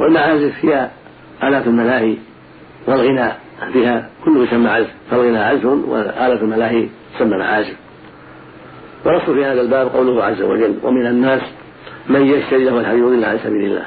والمعازف 0.00 0.64
هي 0.64 0.88
آلات 1.42 1.66
الملاهي 1.66 2.16
والغناء 2.86 3.40
فيها 3.72 4.10
كله 4.24 4.44
يسمى 4.44 4.68
عزف. 4.68 4.90
فالغناء 5.10 5.54
عزف 5.54 5.64
وآلة 5.64 6.42
الملاهي 6.42 6.88
تسمى 7.16 7.38
معازف. 7.38 7.76
ونص 9.04 9.22
في 9.22 9.44
هذا 9.44 9.60
الباب 9.60 9.88
قوله 9.88 10.24
عز 10.24 10.42
وجل 10.42 10.74
ومن 10.82 11.06
الناس 11.06 11.42
من 12.08 12.26
يشتري 12.26 12.64
له 12.64 12.80
الحديث 12.80 13.02
يضل 13.02 13.24
عن 13.24 13.38
سبيل 13.38 13.64
الله 13.64 13.86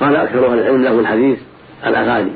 قال 0.00 0.16
أكثر 0.16 0.52
أهل 0.52 0.58
العلم 0.58 0.82
له 0.82 1.00
الحديث 1.00 1.38
الأغاني 1.86 2.32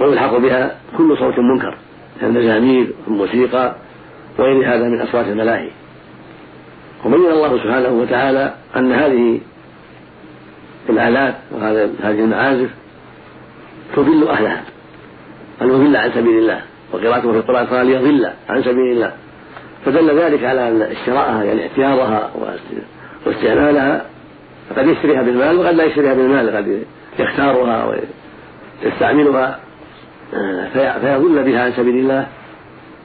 ويلحق 0.00 0.36
بها 0.36 0.78
كل 0.96 1.16
صوت 1.18 1.34
منكر. 1.38 1.76
من 2.22 2.28
المزامير 2.28 2.92
والموسيقى 3.06 3.74
وغير 4.38 4.74
هذا 4.74 4.88
من 4.88 5.00
أصوات 5.00 5.26
الملاهي. 5.26 5.68
وبين 7.04 7.26
الله 7.30 7.58
سبحانه 7.58 7.88
وتعالى 7.88 8.54
أن 8.76 8.92
هذه 8.92 9.40
الآلات 10.88 11.34
وهذه 11.50 11.90
المعازف 12.02 12.70
تضل 13.96 14.28
أهلها. 14.28 14.62
أن 15.62 15.68
يضل 15.68 15.96
عن 15.96 16.10
سبيل 16.14 16.38
الله. 16.38 16.60
وقراءته 16.92 17.32
في 17.32 17.38
القرآن 17.38 17.66
قال 17.66 17.86
ليضل 17.86 18.30
عن 18.48 18.62
سبيل 18.62 18.92
الله. 18.92 19.12
فدل 19.84 20.18
ذلك 20.18 20.44
على 20.44 20.68
أن 20.68 20.82
اشتراءها 20.82 21.44
يعني 21.44 21.62
اعتياضها 21.62 22.30
واستعمالها. 23.26 24.06
قد 24.76 24.86
يشتريها 24.86 25.22
بالمال 25.22 25.58
وقد 25.58 25.74
لا 25.74 25.84
يشتريها 25.84 26.14
بالمال 26.14 26.56
قد 26.56 26.82
يختارها 27.18 27.94
ويستعملها. 28.84 29.58
فيضل 30.72 31.44
بها 31.44 31.64
عن 31.64 31.72
سبيل 31.72 31.94
الله 31.94 32.26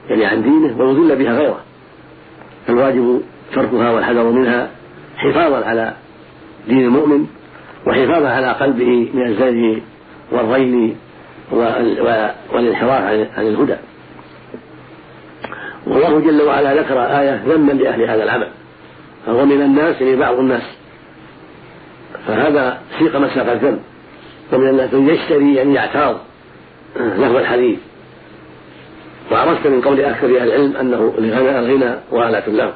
يعني 0.08 0.26
عن 0.26 0.42
دينه 0.42 0.78
ويضل 0.78 1.16
بها 1.16 1.32
غيره. 1.32 1.60
فالواجب 2.66 3.22
تركها 3.52 3.90
والحذر 3.90 4.24
منها 4.24 4.70
حفاظا 5.16 5.64
على 5.64 5.94
دين 6.68 6.84
المؤمن 6.84 7.26
وحفاظا 7.86 8.28
على 8.28 8.52
قلبه 8.52 9.10
من 9.14 9.26
الزيغ 9.26 9.78
والرين 10.32 10.96
والانحراف 12.52 13.02
عن 13.36 13.46
الهدى. 13.46 13.76
والله 15.86 16.20
جل 16.20 16.42
وعلا 16.42 16.74
ذكر 16.74 17.00
آية 17.00 17.42
ذما 17.46 17.72
لأهل 17.72 18.02
هذا 18.02 18.24
العمل 18.24 18.48
فهو 19.26 19.46
من 19.46 19.62
الناس 19.62 20.00
يعني 20.00 20.16
بعض 20.16 20.38
الناس. 20.38 20.62
فهذا 22.26 22.80
سيق 22.98 23.16
مساق 23.16 23.50
الذم 23.50 23.78
ومن 24.52 24.68
الناس 24.68 24.94
من 24.94 25.08
يشتري 25.08 25.54
يعني 25.54 25.74
يعتاض. 25.74 26.16
لهو 26.96 27.38
الحديث. 27.38 27.78
وعرفت 29.32 29.66
من 29.66 29.80
قول 29.80 30.00
أكثر 30.00 30.26
أهل 30.26 30.48
العلم 30.48 30.76
أنه 30.76 31.14
الغنى 31.18 31.58
الغنى 31.58 31.94
وآلة 32.10 32.46
له. 32.46 32.72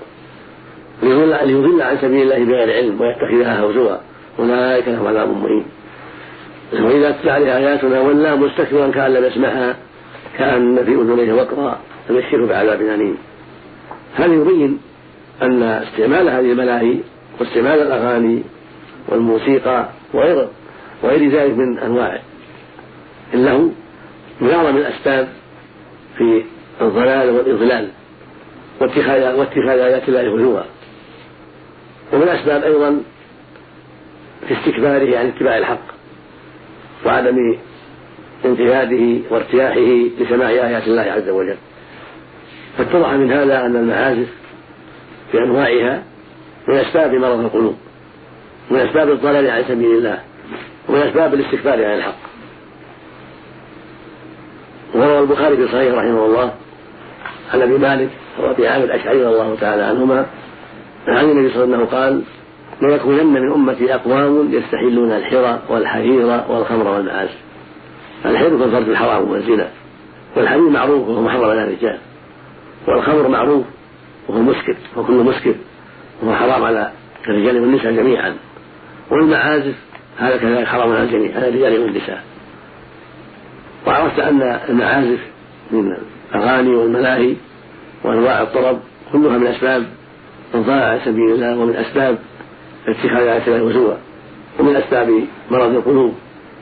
ليضل 1.02 1.82
عن 1.82 1.98
سبيل 1.98 2.22
الله 2.22 2.44
بغير 2.44 2.72
علم 2.72 3.00
ويتخذها 3.00 3.60
هوزوا 3.60 3.96
أولئك 4.38 4.88
لهم 4.88 5.06
عذاب 5.06 5.28
مهين. 5.28 5.64
وإذا 6.72 7.16
عليه 7.26 7.56
آياتنا 7.56 8.00
ولى 8.00 8.36
مستكبرا 8.36 8.90
كأن 8.90 9.12
لم 9.14 9.24
يسمعها 9.24 9.76
كأن 10.38 10.84
في 10.84 10.94
أذنيه 10.94 11.32
وقرا 11.32 11.78
فبشره 12.08 12.46
بعذاب 12.46 12.80
أليم. 12.80 13.16
هذا 14.14 14.34
يبين 14.34 14.78
أن 15.42 15.62
استعمال 15.62 16.28
هذه 16.28 16.52
الملاهي 16.52 16.96
واستعمال 17.40 17.80
الأغاني 17.80 18.42
والموسيقى 19.08 19.88
وغير 20.14 20.48
وغير 21.02 21.30
ذلك 21.30 21.58
من 21.58 21.78
أنواع 21.78 22.20
اللهو 23.34 23.68
من 24.40 24.50
أعظم 24.50 24.76
الأسباب 24.76 25.28
في 26.18 26.44
الضلال 26.80 27.30
والإضلال 27.30 27.88
واتخاذ 28.80 29.78
آيات 29.78 30.08
الله 30.08 30.20
هزوا. 30.20 30.62
ومن 32.12 32.22
الأسباب 32.22 32.62
أيضا 32.62 33.02
في 34.48 34.54
استكباره 34.54 35.18
عن 35.18 35.26
اتباع 35.26 35.58
الحق 35.58 35.86
وعدم 37.06 37.56
انتهاده 38.44 39.20
وارتياحه 39.30 39.96
لسماع 40.20 40.48
آيات 40.48 40.86
الله 40.86 41.02
عز 41.02 41.28
وجل. 41.28 41.56
فاتضح 42.78 43.10
من 43.12 43.32
هذا 43.32 43.66
أن 43.66 43.76
المعازف 43.76 44.28
بأنواعها 45.32 46.02
من 46.68 46.74
أسباب 46.74 47.14
مرض 47.14 47.38
القلوب 47.38 47.76
من 48.70 48.78
أسباب 48.78 49.10
الضلال 49.10 49.50
عن 49.50 49.64
سبيل 49.68 49.90
الله 49.90 50.18
ومن 50.88 50.98
أسباب 51.00 51.34
الاستكبار 51.34 51.84
عن 51.84 51.94
الحق. 51.98 52.31
وروى 54.94 55.20
البخاري 55.20 55.56
في 55.56 55.66
صحيح 55.66 55.94
رحمه 55.94 56.26
الله 56.26 56.52
عن 57.54 57.62
أبي 57.62 57.78
مالك 57.78 58.10
وابي 58.40 58.68
عامر 58.68 58.84
الأشعري 58.84 59.24
رضي 59.24 59.34
الله 59.34 59.56
تعالى 59.60 59.82
عنهما 59.82 60.26
عن 61.08 61.24
النبي 61.24 61.54
صلى 61.54 61.64
الله 61.64 61.76
عليه 61.76 61.86
وسلم 61.86 61.98
قال 61.98 62.22
ليكونن 62.82 63.26
من 63.26 63.52
أمتي 63.52 63.94
أقوام 63.94 64.48
يستحلون 64.52 65.12
الحرى 65.12 65.58
والحرير 65.68 66.26
والخمر 66.48 66.88
والمعازف 66.88 67.38
الحر 68.26 68.48
هو 68.48 68.64
الفرد 68.64 68.88
الحرام 68.88 69.30
والزنا 69.30 69.68
والحرير 70.36 70.68
معروف 70.68 71.08
وهو 71.08 71.22
محرم 71.22 71.44
على 71.44 71.64
الرجال 71.64 71.98
والخمر 72.88 73.28
معروف 73.28 73.64
وهو 74.28 74.38
مسكر 74.38 74.76
وكل 74.96 75.12
مسكر 75.12 75.54
وهو 76.22 76.34
حرام 76.34 76.64
على 76.64 76.92
الرجال 77.28 77.60
والنساء 77.60 77.92
جميعا 77.92 78.36
والمعازف 79.10 79.74
هذا 80.18 80.36
كذلك 80.36 80.66
حرام 80.66 80.92
على 80.92 81.02
الجميع 81.02 81.36
على 81.36 81.48
الرجال 81.48 81.80
والنساء. 81.80 82.22
وعرفت 83.86 84.18
أن 84.18 84.42
المعازف 84.68 85.18
من 85.70 85.96
الأغاني 86.34 86.74
والملاهي 86.74 87.34
وأنواع 88.04 88.42
الطرب 88.42 88.80
كلها 89.12 89.38
من 89.38 89.46
أسباب 89.46 89.86
الضلال 90.54 90.82
عن 90.82 91.00
سبيل 91.04 91.30
الله 91.30 91.58
ومن 91.58 91.76
أسباب 91.76 92.18
اتخاذ 92.88 93.26
آيات 93.26 93.48
الله 93.48 93.96
ومن 94.58 94.76
أسباب 94.76 95.24
مرض 95.50 95.74
القلوب 95.74 96.14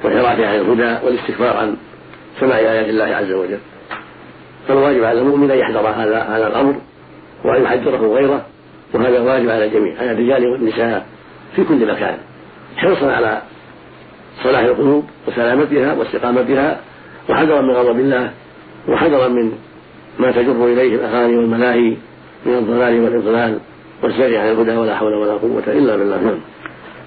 وإعراضها 0.04 0.48
عن 0.48 0.54
الهدى 0.54 1.06
والاستكبار 1.06 1.56
عن 1.56 1.76
سماع 2.40 2.58
آيات 2.58 2.88
الله 2.88 3.04
عز 3.04 3.32
وجل. 3.32 3.58
فالواجب 4.68 5.04
على 5.04 5.20
المؤمن 5.20 5.50
أن 5.50 5.58
يحذر 5.58 5.88
هذا 5.88 6.22
هذا 6.22 6.46
الأمر 6.46 6.74
وأن 7.44 7.62
يحذره 7.62 8.14
غيره 8.14 8.46
وهذا 8.94 9.20
واجب 9.20 9.48
على 9.48 9.64
الجميع 9.64 9.98
على 10.00 10.12
الرجال 10.12 10.46
والنساء 10.46 11.06
في 11.56 11.64
كل 11.64 11.92
مكان 11.92 12.18
حرصا 12.76 13.12
على 13.12 13.42
صلاح 14.42 14.60
القلوب 14.60 15.04
وسلامتها 15.28 15.94
واستقامتها 15.94 16.80
وحذرا 17.28 17.60
من 17.60 17.70
غضب 17.70 17.98
الله 18.00 18.30
وحذرا 18.88 19.28
من 19.28 19.52
ما 20.18 20.30
تجر 20.30 20.66
إليه 20.66 20.94
الأغاني 20.94 21.36
والملاهي 21.36 21.96
من 22.46 22.54
الضلال 22.54 23.00
والإضلال 23.00 23.58
والسير 24.02 24.40
عن 24.40 24.48
الهدى 24.48 24.76
ولا 24.76 24.96
حول 24.96 25.14
ولا 25.14 25.32
قوة 25.32 25.62
إلا 25.66 25.96
بالله. 25.96 26.20
نعم. 26.20 26.40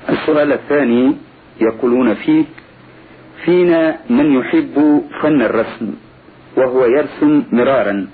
السؤال 0.10 0.52
الثاني 0.52 1.15
يقولون 1.62 2.13
فيه 2.13 2.43
فينا 3.45 3.97
من 4.10 4.39
يحب 4.39 5.02
فن 5.21 5.41
الرسم 5.41 5.93
وهو 6.58 6.86
يرسم 6.86 7.43
مرارا 7.52 8.08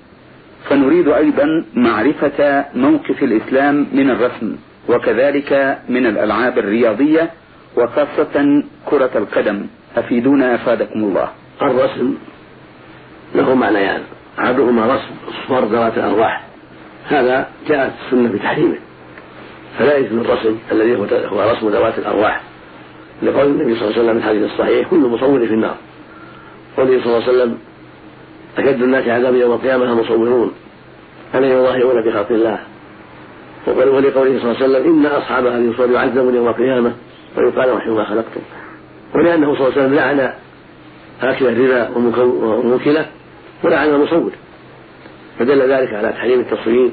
فنريد 0.69 1.07
أيضا 1.07 1.65
معرفة 1.73 2.65
موقف 2.75 3.23
الإسلام 3.23 3.87
من 3.93 4.09
الرسم 4.09 4.55
وكذلك 4.89 5.79
من 5.89 6.05
الألعاب 6.05 6.57
الرياضية 6.57 7.31
وخاصة 7.77 8.63
كرة 8.85 9.11
القدم. 9.15 9.65
أفيدونا 9.97 10.55
أفادكم 10.55 10.99
الله. 10.99 11.29
الرسم 11.61 12.13
له 13.35 13.53
معنيان. 13.55 14.01
أحدهما 14.39 14.95
رسم 14.95 15.13
صور 15.47 15.65
ذوات 15.65 15.97
الارواح 15.97 16.43
هذا 17.07 17.47
جاءت 17.67 17.91
السنة 18.05 18.29
بتحريمه. 18.29 18.77
فلا 19.79 19.97
يجوز 19.97 20.19
الرسم 20.19 20.57
الذي 20.71 20.95
هو 21.27 21.51
رسم 21.51 21.69
ذوات 21.69 21.97
الأرواح. 21.97 22.41
لقول 23.23 23.45
النبي 23.45 23.75
صلى 23.75 23.87
الله 23.87 23.99
عليه 23.99 24.03
وسلم 24.03 24.19
في 24.19 24.25
الحديث 24.25 24.51
الصحيح 24.51 24.89
كل 24.89 24.97
مصور 24.97 25.47
في 25.47 25.53
النار. 25.53 25.75
قوله 26.77 27.03
صلى 27.03 27.05
الله 27.05 27.23
عليه 27.27 27.37
وسلم 27.37 27.57
أشد 28.57 28.81
الناس 28.81 29.07
عذابا 29.07 29.37
يوم 29.37 29.53
القيامة 29.53 29.83
المصورون 29.83 30.51
الذين 31.35 31.51
يضاهئون 31.51 32.01
بخلق 32.05 32.31
الله؟ 32.31 32.59
ولقوله 33.67 34.39
صلى 34.39 34.51
الله 34.51 34.55
عليه 34.63 34.65
وسلم 34.65 34.83
إن 34.85 35.05
أصحاب 35.05 35.45
هذه 35.45 35.69
الصور 35.69 35.91
يعذبون 35.91 36.35
يوم 36.35 36.47
القيامة 36.47 36.93
ويقال 37.37 37.71
وحي 37.71 37.89
ما 37.89 38.05
خلقتم. 38.05 38.41
ولأنه 39.15 39.55
صلى 39.55 39.67
الله 39.67 39.71
عليه 39.71 39.81
وسلم 39.81 39.95
لعن 39.95 40.33
آكل 41.21 41.47
الربا 41.47 41.89
وموكله 41.97 43.05
ولعن 43.63 43.89
المصور. 43.89 44.31
فدل 45.39 45.71
ذلك 45.71 45.93
على 45.93 46.09
تحريم 46.09 46.39
التصوير 46.39 46.91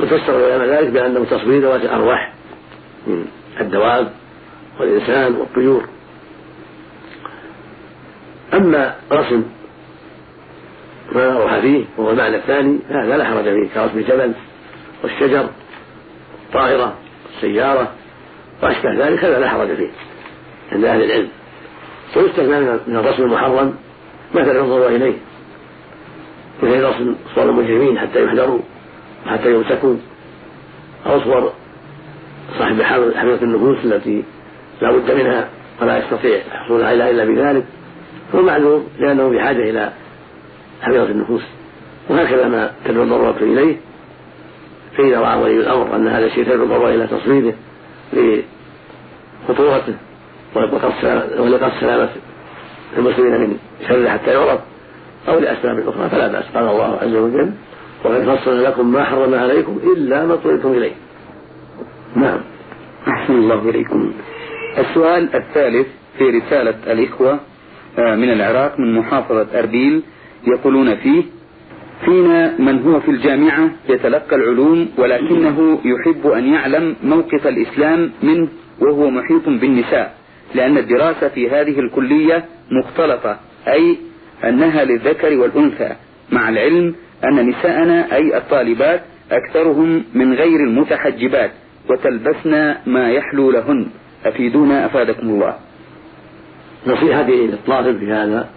وفسر 0.00 0.38
العلماء 0.38 0.82
ذلك 0.82 0.90
بأنه 0.90 1.24
تصوير 1.24 1.62
ذوات 1.62 1.80
الأرواح 1.80 2.32
من 3.06 3.24
الدواب 3.60 4.12
والإنسان 4.80 5.34
والطيور. 5.34 5.88
أما 8.54 8.94
رسم 9.12 9.44
ما 11.12 11.38
روح 11.38 11.58
فيه 11.58 11.84
وهو 11.96 12.10
المعنى 12.10 12.36
الثاني 12.36 12.78
هذا 12.88 13.16
لا 13.16 13.24
حرج 13.24 13.44
فيه 13.44 13.68
كرسم 13.74 13.98
الجبل 13.98 14.32
والشجر 15.02 15.48
الطائرة 16.46 16.94
السيارة 17.36 17.92
وأشبه 18.62 19.06
ذلك 19.06 19.24
هذا 19.24 19.38
لا 19.38 19.48
حرج 19.48 19.74
فيه 19.74 19.90
عند 20.72 20.84
أهل 20.84 21.02
العلم. 21.02 21.28
ويستثنى 22.16 22.60
من 22.60 22.96
الرسم 22.96 23.22
المحرم 23.22 23.74
مثل 24.34 24.56
ينظر 24.56 24.88
إليه. 24.88 25.14
مثل 26.62 26.84
رسم 26.84 27.14
صور 27.34 27.44
المجرمين 27.44 27.98
حتى 27.98 28.24
يحذروا 28.24 28.60
وحتى 29.26 29.54
يمسكوا. 29.54 29.96
أو 31.06 31.20
صور 31.20 31.52
صاحب 32.58 32.82
حملة 32.82 33.42
النفوس 33.42 33.84
التي 33.84 34.24
لا 34.80 34.92
بد 34.92 35.10
منها 35.10 35.48
ولا 35.82 35.98
يستطيع 35.98 36.40
الحصول 36.52 36.82
عليها 36.82 37.10
إلا 37.10 37.24
بذلك. 37.24 37.64
هو 38.34 38.42
معلوم 38.42 38.88
لأنه 38.98 39.28
بحاجة 39.28 39.70
إلى 39.70 39.92
حملة 40.82 41.04
النفوس. 41.04 41.42
وهكذا 42.10 42.48
ما 42.48 42.70
تدعو 42.84 43.02
الضرورة 43.02 43.36
إليه. 43.40 43.76
فإذا 44.96 45.20
رأى 45.20 45.42
ولي 45.42 45.56
الأمر 45.56 45.96
أن 45.96 46.08
هذا 46.08 46.26
الشيء 46.26 46.44
تدعو 46.44 46.64
الضرورة 46.64 46.88
إلى 46.88 47.06
تصويره 47.06 47.54
لخطورته. 49.48 49.94
ولقصد 50.56 51.80
سلامة 51.80 52.08
المسلمين 52.98 53.40
من 53.40 53.56
شره 53.88 54.08
حتى 54.08 54.30
يعرف 54.30 54.60
أو 55.28 55.38
لأسباب 55.38 55.88
أخرى 55.88 56.08
فلا 56.08 56.28
بأس. 56.28 56.44
قال 56.54 56.68
الله 56.68 56.98
عز 57.02 57.14
وجل 57.14 57.52
وقد 58.04 58.36
فصل 58.36 58.64
لكم 58.64 58.92
ما 58.92 59.04
حرم 59.04 59.34
عليكم 59.34 59.78
إلا 59.96 60.26
ما 60.26 60.32
اضطررتم 60.34 60.72
إليه. 60.72 60.92
نعم. 62.16 62.40
أحسن 63.08 63.34
الله 63.34 63.68
إليكم. 63.70 64.12
السؤال 64.78 65.34
الثالث 65.34 65.86
في 66.18 66.24
رسالة 66.24 66.92
الإخوة 66.92 67.40
آه، 67.98 68.14
من 68.14 68.30
العراق 68.32 68.80
من 68.80 68.98
محافظة 68.98 69.58
أربيل 69.58 70.02
يقولون 70.46 70.94
فيه 70.96 71.22
فينا 72.04 72.54
من 72.58 72.82
هو 72.82 73.00
في 73.00 73.10
الجامعة 73.10 73.70
يتلقى 73.88 74.36
العلوم 74.36 74.88
ولكنه 74.98 75.78
يحب 75.84 76.26
أن 76.26 76.52
يعلم 76.52 76.96
موقف 77.04 77.46
الإسلام 77.46 78.12
منه 78.22 78.48
وهو 78.80 79.10
محيط 79.10 79.48
بالنساء. 79.48 80.14
لأن 80.54 80.78
الدراسة 80.78 81.28
في 81.28 81.50
هذه 81.50 81.80
الكلية 81.80 82.44
مختلطة 82.70 83.38
أي 83.68 83.96
أنها 84.44 84.84
للذكر 84.84 85.38
والأنثى 85.38 85.96
مع 86.32 86.48
العلم 86.48 86.94
أن 87.24 87.48
نساءنا 87.48 88.14
أي 88.14 88.36
الطالبات 88.36 89.02
أكثرهم 89.30 90.04
من 90.14 90.32
غير 90.32 90.60
المتحجبات 90.60 91.50
وتلبسن 91.90 92.74
ما 92.86 93.10
يحلو 93.10 93.50
لهن. 93.50 93.86
أفيدونا 94.24 94.86
أفادكم 94.86 95.28
الله. 95.28 95.56
نصيحتي 96.86 97.46
للطالب 97.46 97.98
في 97.98 98.12
هذا 98.12 98.48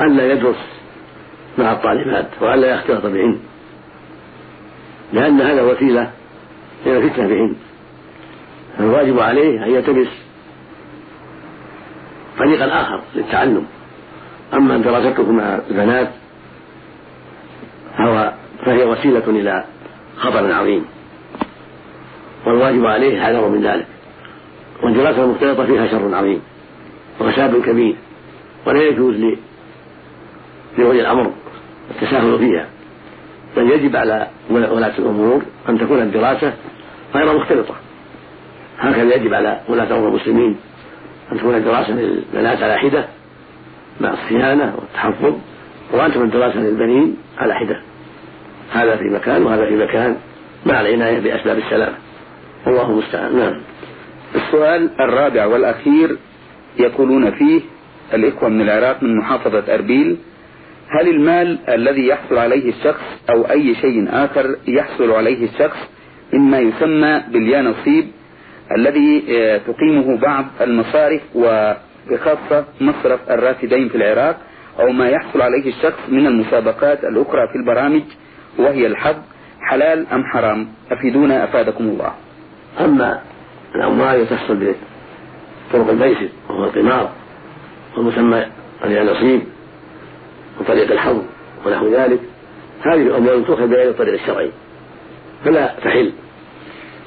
ألا 0.00 0.32
يدرس 0.32 0.56
مع 1.58 1.72
الطالبات 1.72 2.26
وألا 2.40 2.74
يختلط 2.74 3.06
بهن. 3.06 3.38
لأن 5.12 5.40
هذا 5.40 5.62
وسيلة 5.62 6.10
إلى 6.86 6.96
الفتنة 6.96 7.28
بهن. 7.28 7.56
فالواجب 8.78 9.18
عليه 9.18 9.64
أن 9.64 9.70
يلتمس 9.70 10.29
طريقا 12.40 12.80
آخر 12.82 13.00
للتعلم. 13.14 13.66
أما 14.54 14.78
دراسته 14.78 15.32
مع 15.32 15.60
البنات 15.70 16.10
فهي 18.64 18.84
وسيلة 18.84 19.24
إلى 19.26 19.64
خطر 20.16 20.52
عظيم. 20.52 20.84
والواجب 22.46 22.86
عليه 22.86 23.18
الحذر 23.18 23.48
من 23.48 23.62
ذلك. 23.62 23.86
والدراسة 24.82 25.24
المختلطة 25.24 25.66
فيها 25.66 25.86
شر 25.86 26.14
عظيم 26.14 26.40
وفساد 27.20 27.62
كبير 27.62 27.96
ولا 28.66 28.82
يجوز 28.82 29.14
لولي 30.78 31.00
الأمر 31.00 31.32
التساهل 31.90 32.38
فيها. 32.38 32.66
بل 33.56 33.70
يجب 33.70 33.96
على 33.96 34.26
ولاة 34.50 34.98
الأمور 34.98 35.42
أن 35.68 35.78
تكون 35.78 35.98
الدراسة 36.02 36.52
غير 37.14 37.38
مختلطة. 37.38 37.74
هكذا 38.78 39.14
يجب 39.14 39.34
على 39.34 39.60
ولاة 39.68 39.96
أمور 39.96 40.08
المسلمين 40.08 40.56
أن 41.32 41.38
تكون 41.38 41.54
الدراسة 41.54 41.92
للبنات 41.92 42.62
على 42.62 42.78
حدة 42.78 43.04
مع 44.00 44.12
الصيانة 44.12 44.74
والتحفظ 44.78 45.34
وأن 45.92 46.10
تكون 46.10 46.24
الدراسة 46.24 46.58
للبنين 46.58 47.16
على 47.38 47.54
حدة. 47.54 47.80
هذا 48.72 48.96
في 48.96 49.04
مكان 49.04 49.42
وهذا 49.42 49.66
في 49.66 49.76
مكان 49.76 50.16
مع 50.66 50.80
العناية 50.80 51.20
بأسباب 51.20 51.58
السلامة. 51.58 51.96
والله 52.66 52.90
المستعان. 52.90 53.36
نعم. 53.36 53.60
السؤال 54.34 54.90
الرابع 55.00 55.46
والأخير 55.46 56.16
يقولون 56.78 57.30
فيه 57.30 57.60
الإخوة 58.14 58.48
من 58.48 58.60
العراق 58.60 59.02
من 59.02 59.16
محافظة 59.16 59.74
أربيل 59.74 60.16
هل 60.88 61.08
المال 61.08 61.58
الذي 61.68 62.06
يحصل 62.06 62.38
عليه 62.38 62.68
الشخص 62.70 63.02
أو 63.30 63.50
أي 63.50 63.74
شيء 63.74 64.08
آخر 64.10 64.56
يحصل 64.68 65.10
عليه 65.10 65.44
الشخص 65.44 65.78
مما 66.32 66.58
يسمى 66.58 67.22
باليانصيب 67.28 68.06
الذي 68.76 69.24
آه، 69.30 69.58
تقيمه 69.58 70.16
بعض 70.16 70.44
المصارف 70.60 71.20
وبخاصة 71.34 72.64
مصرف 72.80 73.30
الرافدين 73.30 73.88
في 73.88 73.94
العراق 73.94 74.36
أو 74.80 74.88
ما 74.92 75.08
يحصل 75.08 75.42
عليه 75.42 75.68
الشخص 75.68 75.98
من 76.08 76.26
المسابقات 76.26 77.04
الأخرى 77.04 77.48
في 77.52 77.58
البرامج 77.58 78.02
وهي 78.58 78.86
الحظ 78.86 79.16
حلال 79.60 80.06
أم 80.12 80.24
حرام؟ 80.24 80.68
أفيدونا 80.92 81.44
أفادكم 81.44 81.84
الله. 81.84 82.12
أما 82.80 83.20
الأموال 83.74 84.28
تحصل 84.28 84.56
بطرق 84.56 85.90
الميسر 85.90 86.28
وهو 86.48 86.64
القمار 86.64 87.10
والمسمى 87.96 88.46
اليانصيب 88.84 89.42
وطريق 90.60 90.92
الحظ 90.92 91.22
ونحو 91.66 91.88
ذلك 91.88 92.20
هذه 92.80 93.02
الأموال 93.02 93.46
تؤخذ 93.46 93.66
بغير 93.66 93.90
الطريق 93.90 94.20
الشرعي 94.20 94.50
فلا 95.44 95.74
تحل. 95.84 96.12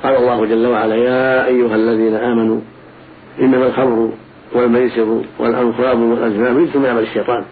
قال 0.04 0.16
الله 0.16 0.46
جل 0.46 0.68
وعلا 0.68 0.96
يا 0.96 1.46
أيها 1.46 1.76
الذين 1.76 2.16
آمنوا 2.16 2.60
إنما 3.39 3.68
الخمر 3.68 4.12
والميسر 4.54 5.22
والأنصاب 5.39 6.00
والأزلام 6.00 6.58
رجس 6.58 6.76
من 6.76 6.86
عمل 6.86 7.04
الشيطان 7.04 7.44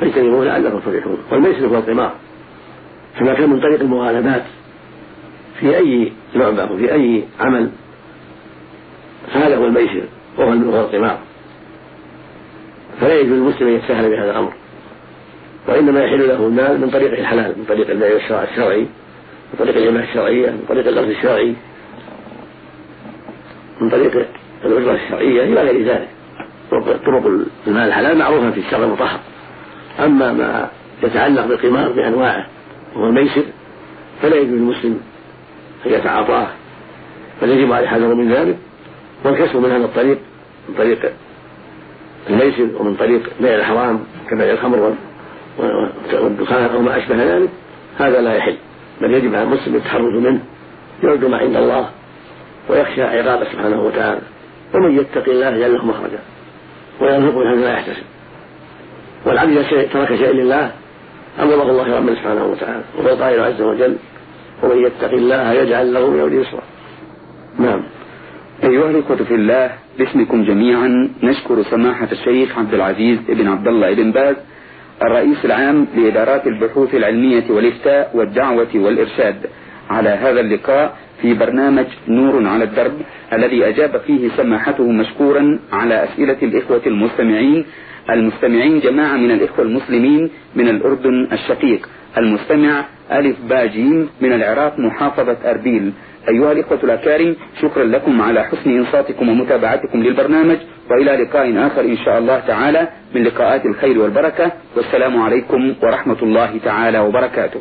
فاجتنبوه 0.00 0.44
لعلكم 0.44 0.78
تفلحون. 0.78 1.18
والميسر 1.32 1.66
هو 1.66 1.76
القمار. 1.76 2.12
كما 3.18 3.34
كان 3.34 3.50
من 3.50 3.60
طريق 3.60 3.80
المغالبات 3.80 4.42
في 5.60 5.76
أي 5.76 6.12
لعبة 6.34 6.72
وفي 6.72 6.92
أي 6.92 7.24
عمل 7.40 7.70
فهذا 9.34 9.56
هو 9.56 9.66
الميسر 9.66 10.02
وهو 10.38 10.52
القمار. 10.52 11.18
فلا 13.00 13.14
يجوز 13.14 13.32
للمسلم 13.32 13.68
أن 13.68 13.74
يتساهل 13.74 14.10
بهذا 14.10 14.30
الأمر. 14.30 14.52
وإنما 15.68 16.00
يحل 16.00 16.28
له 16.28 16.46
المال 16.46 16.80
من 16.80 16.90
طريق 16.90 17.12
الحلال 17.18 17.58
من 17.58 17.64
طريق 17.68 17.90
البيع 17.90 18.16
الشرعي. 18.42 18.86
من 19.60 19.66
طريق 19.66 19.76
الجماعة 19.76 20.04
الشرعية 20.04 20.50
من 20.50 20.64
طريق 20.68 20.86
القرض 20.86 21.08
الشرعي. 21.08 21.54
من 23.80 23.90
طريق 23.90 24.26
الأجرة 24.64 24.94
الشرعية 24.94 25.42
إلى 25.42 25.62
غير 25.62 25.88
ذلك. 25.88 26.08
طرق 27.06 27.26
المال 27.66 27.88
الحلال 27.88 28.18
معروفة 28.18 28.50
في 28.50 28.60
الشرع 28.60 28.84
المطهر. 28.84 29.20
أما 30.00 30.32
ما 30.32 30.70
يتعلق 31.02 31.46
بالقمار 31.46 31.92
بأنواعه 31.92 32.46
وهو 32.96 33.06
الميسر 33.06 33.42
فلا 34.22 34.36
يجوز 34.36 34.52
للمسلم 34.52 35.00
أن 35.86 35.92
يتعاطاه 35.92 36.48
بل 37.42 37.50
يجب 37.50 37.72
عليه 37.72 37.84
الحذر 37.84 38.14
من 38.14 38.32
ذلك. 38.32 38.56
والكسب 39.24 39.56
من 39.56 39.70
هذا 39.70 39.84
الطريق 39.84 40.18
من 40.68 40.74
طريق 40.74 41.12
الميسر 42.30 42.68
ومن 42.80 42.94
طريق 42.94 43.30
بيع 43.40 43.54
الحرام 43.54 44.04
كبيع 44.30 44.52
الخمر 44.52 44.94
والدخان 46.12 46.64
أو 46.64 46.80
ما 46.82 46.98
أشبه 46.98 47.36
ذلك 47.36 47.50
هذا 47.98 48.20
لا 48.20 48.34
يحل. 48.34 48.56
بل 49.00 49.14
يجب 49.14 49.34
على 49.34 49.42
المسلم 49.42 49.74
التحرز 49.74 50.14
منه 50.14 50.40
يرجو 51.02 51.28
ما 51.28 51.36
عند 51.36 51.56
الله 51.56 51.88
ويخشى 52.68 53.02
عقابه 53.02 53.44
سبحانه 53.52 53.82
وتعالى. 53.82 54.20
ومن 54.74 54.98
يتق 54.98 55.28
الله 55.28 55.56
يجعل 55.56 55.74
له 55.74 55.84
مخرجا 55.84 56.18
ويرزقه 57.00 57.44
من 57.44 57.60
لا 57.60 57.72
يحتسب. 57.72 58.02
والعبد 59.26 59.56
إذا 59.56 59.82
ترك 59.82 60.08
شيئا 60.08 60.32
لله 60.32 60.72
أمره 61.42 61.70
الله 61.70 61.96
ربنا 61.96 62.14
سبحانه 62.14 62.44
وتعالى 62.44 62.84
وهو 62.98 63.22
قائل 63.22 63.40
عز 63.40 63.62
وجل. 63.62 63.96
ومن 64.62 64.86
يتق 64.86 65.12
الله 65.12 65.52
يجعل 65.52 65.94
له 65.94 66.10
من 66.10 66.20
امره 66.20 66.34
يسرا. 66.34 66.62
نعم. 67.58 67.82
أيها 68.64 68.90
الإخوة 68.90 69.16
في 69.16 69.34
الله 69.34 69.70
باسمكم 69.98 70.44
جميعا 70.44 71.10
نشكر 71.22 71.62
سماحة 71.62 72.08
الشيخ 72.12 72.58
عبد 72.58 72.74
العزيز 72.74 73.18
بن 73.28 73.48
عبد 73.48 73.68
الله 73.68 73.94
بن 73.94 74.12
باز 74.12 74.36
الرئيس 75.02 75.44
العام 75.44 75.86
لإدارات 75.96 76.46
البحوث 76.46 76.94
العلمية 76.94 77.44
والإفتاء 77.50 78.10
والدعوة 78.14 78.68
والإرشاد. 78.74 79.36
على 79.90 80.08
هذا 80.08 80.40
اللقاء 80.40 80.96
في 81.22 81.34
برنامج 81.34 81.86
نور 82.08 82.46
على 82.46 82.64
الدرب 82.64 82.92
الذي 83.32 83.68
أجاب 83.68 84.00
فيه 84.06 84.28
سماحته 84.36 84.90
مشكورا 84.90 85.58
على 85.72 86.04
أسئلة 86.04 86.36
الإخوة 86.42 86.82
المستمعين. 86.86 87.64
المستمعين 88.10 88.80
جماعة 88.80 89.16
من 89.16 89.30
الإخوة 89.30 89.64
المسلمين 89.64 90.30
من 90.56 90.68
الأردن 90.68 91.28
الشقيق. 91.32 91.88
المستمع 92.18 92.84
ألف 93.12 93.36
باجيم 93.48 94.08
من 94.20 94.32
العراق 94.32 94.78
محافظة 94.78 95.36
أربيل. 95.50 95.92
أيها 96.28 96.52
الإخوة 96.52 96.78
الأكارم 96.84 97.36
شكرا 97.62 97.84
لكم 97.84 98.22
على 98.22 98.44
حسن 98.44 98.70
إنصاتكم 98.70 99.28
ومتابعتكم 99.28 100.02
للبرنامج 100.02 100.56
وإلى 100.90 101.16
لقاء 101.24 101.66
آخر 101.66 101.80
إن 101.80 101.96
شاء 101.96 102.18
الله 102.18 102.38
تعالى 102.46 102.88
من 103.14 103.24
لقاءات 103.24 103.66
الخير 103.66 103.98
والبركة 103.98 104.52
والسلام 104.76 105.22
عليكم 105.22 105.74
ورحمة 105.82 106.16
الله 106.22 106.58
تعالى 106.64 106.98
وبركاته. 106.98 107.60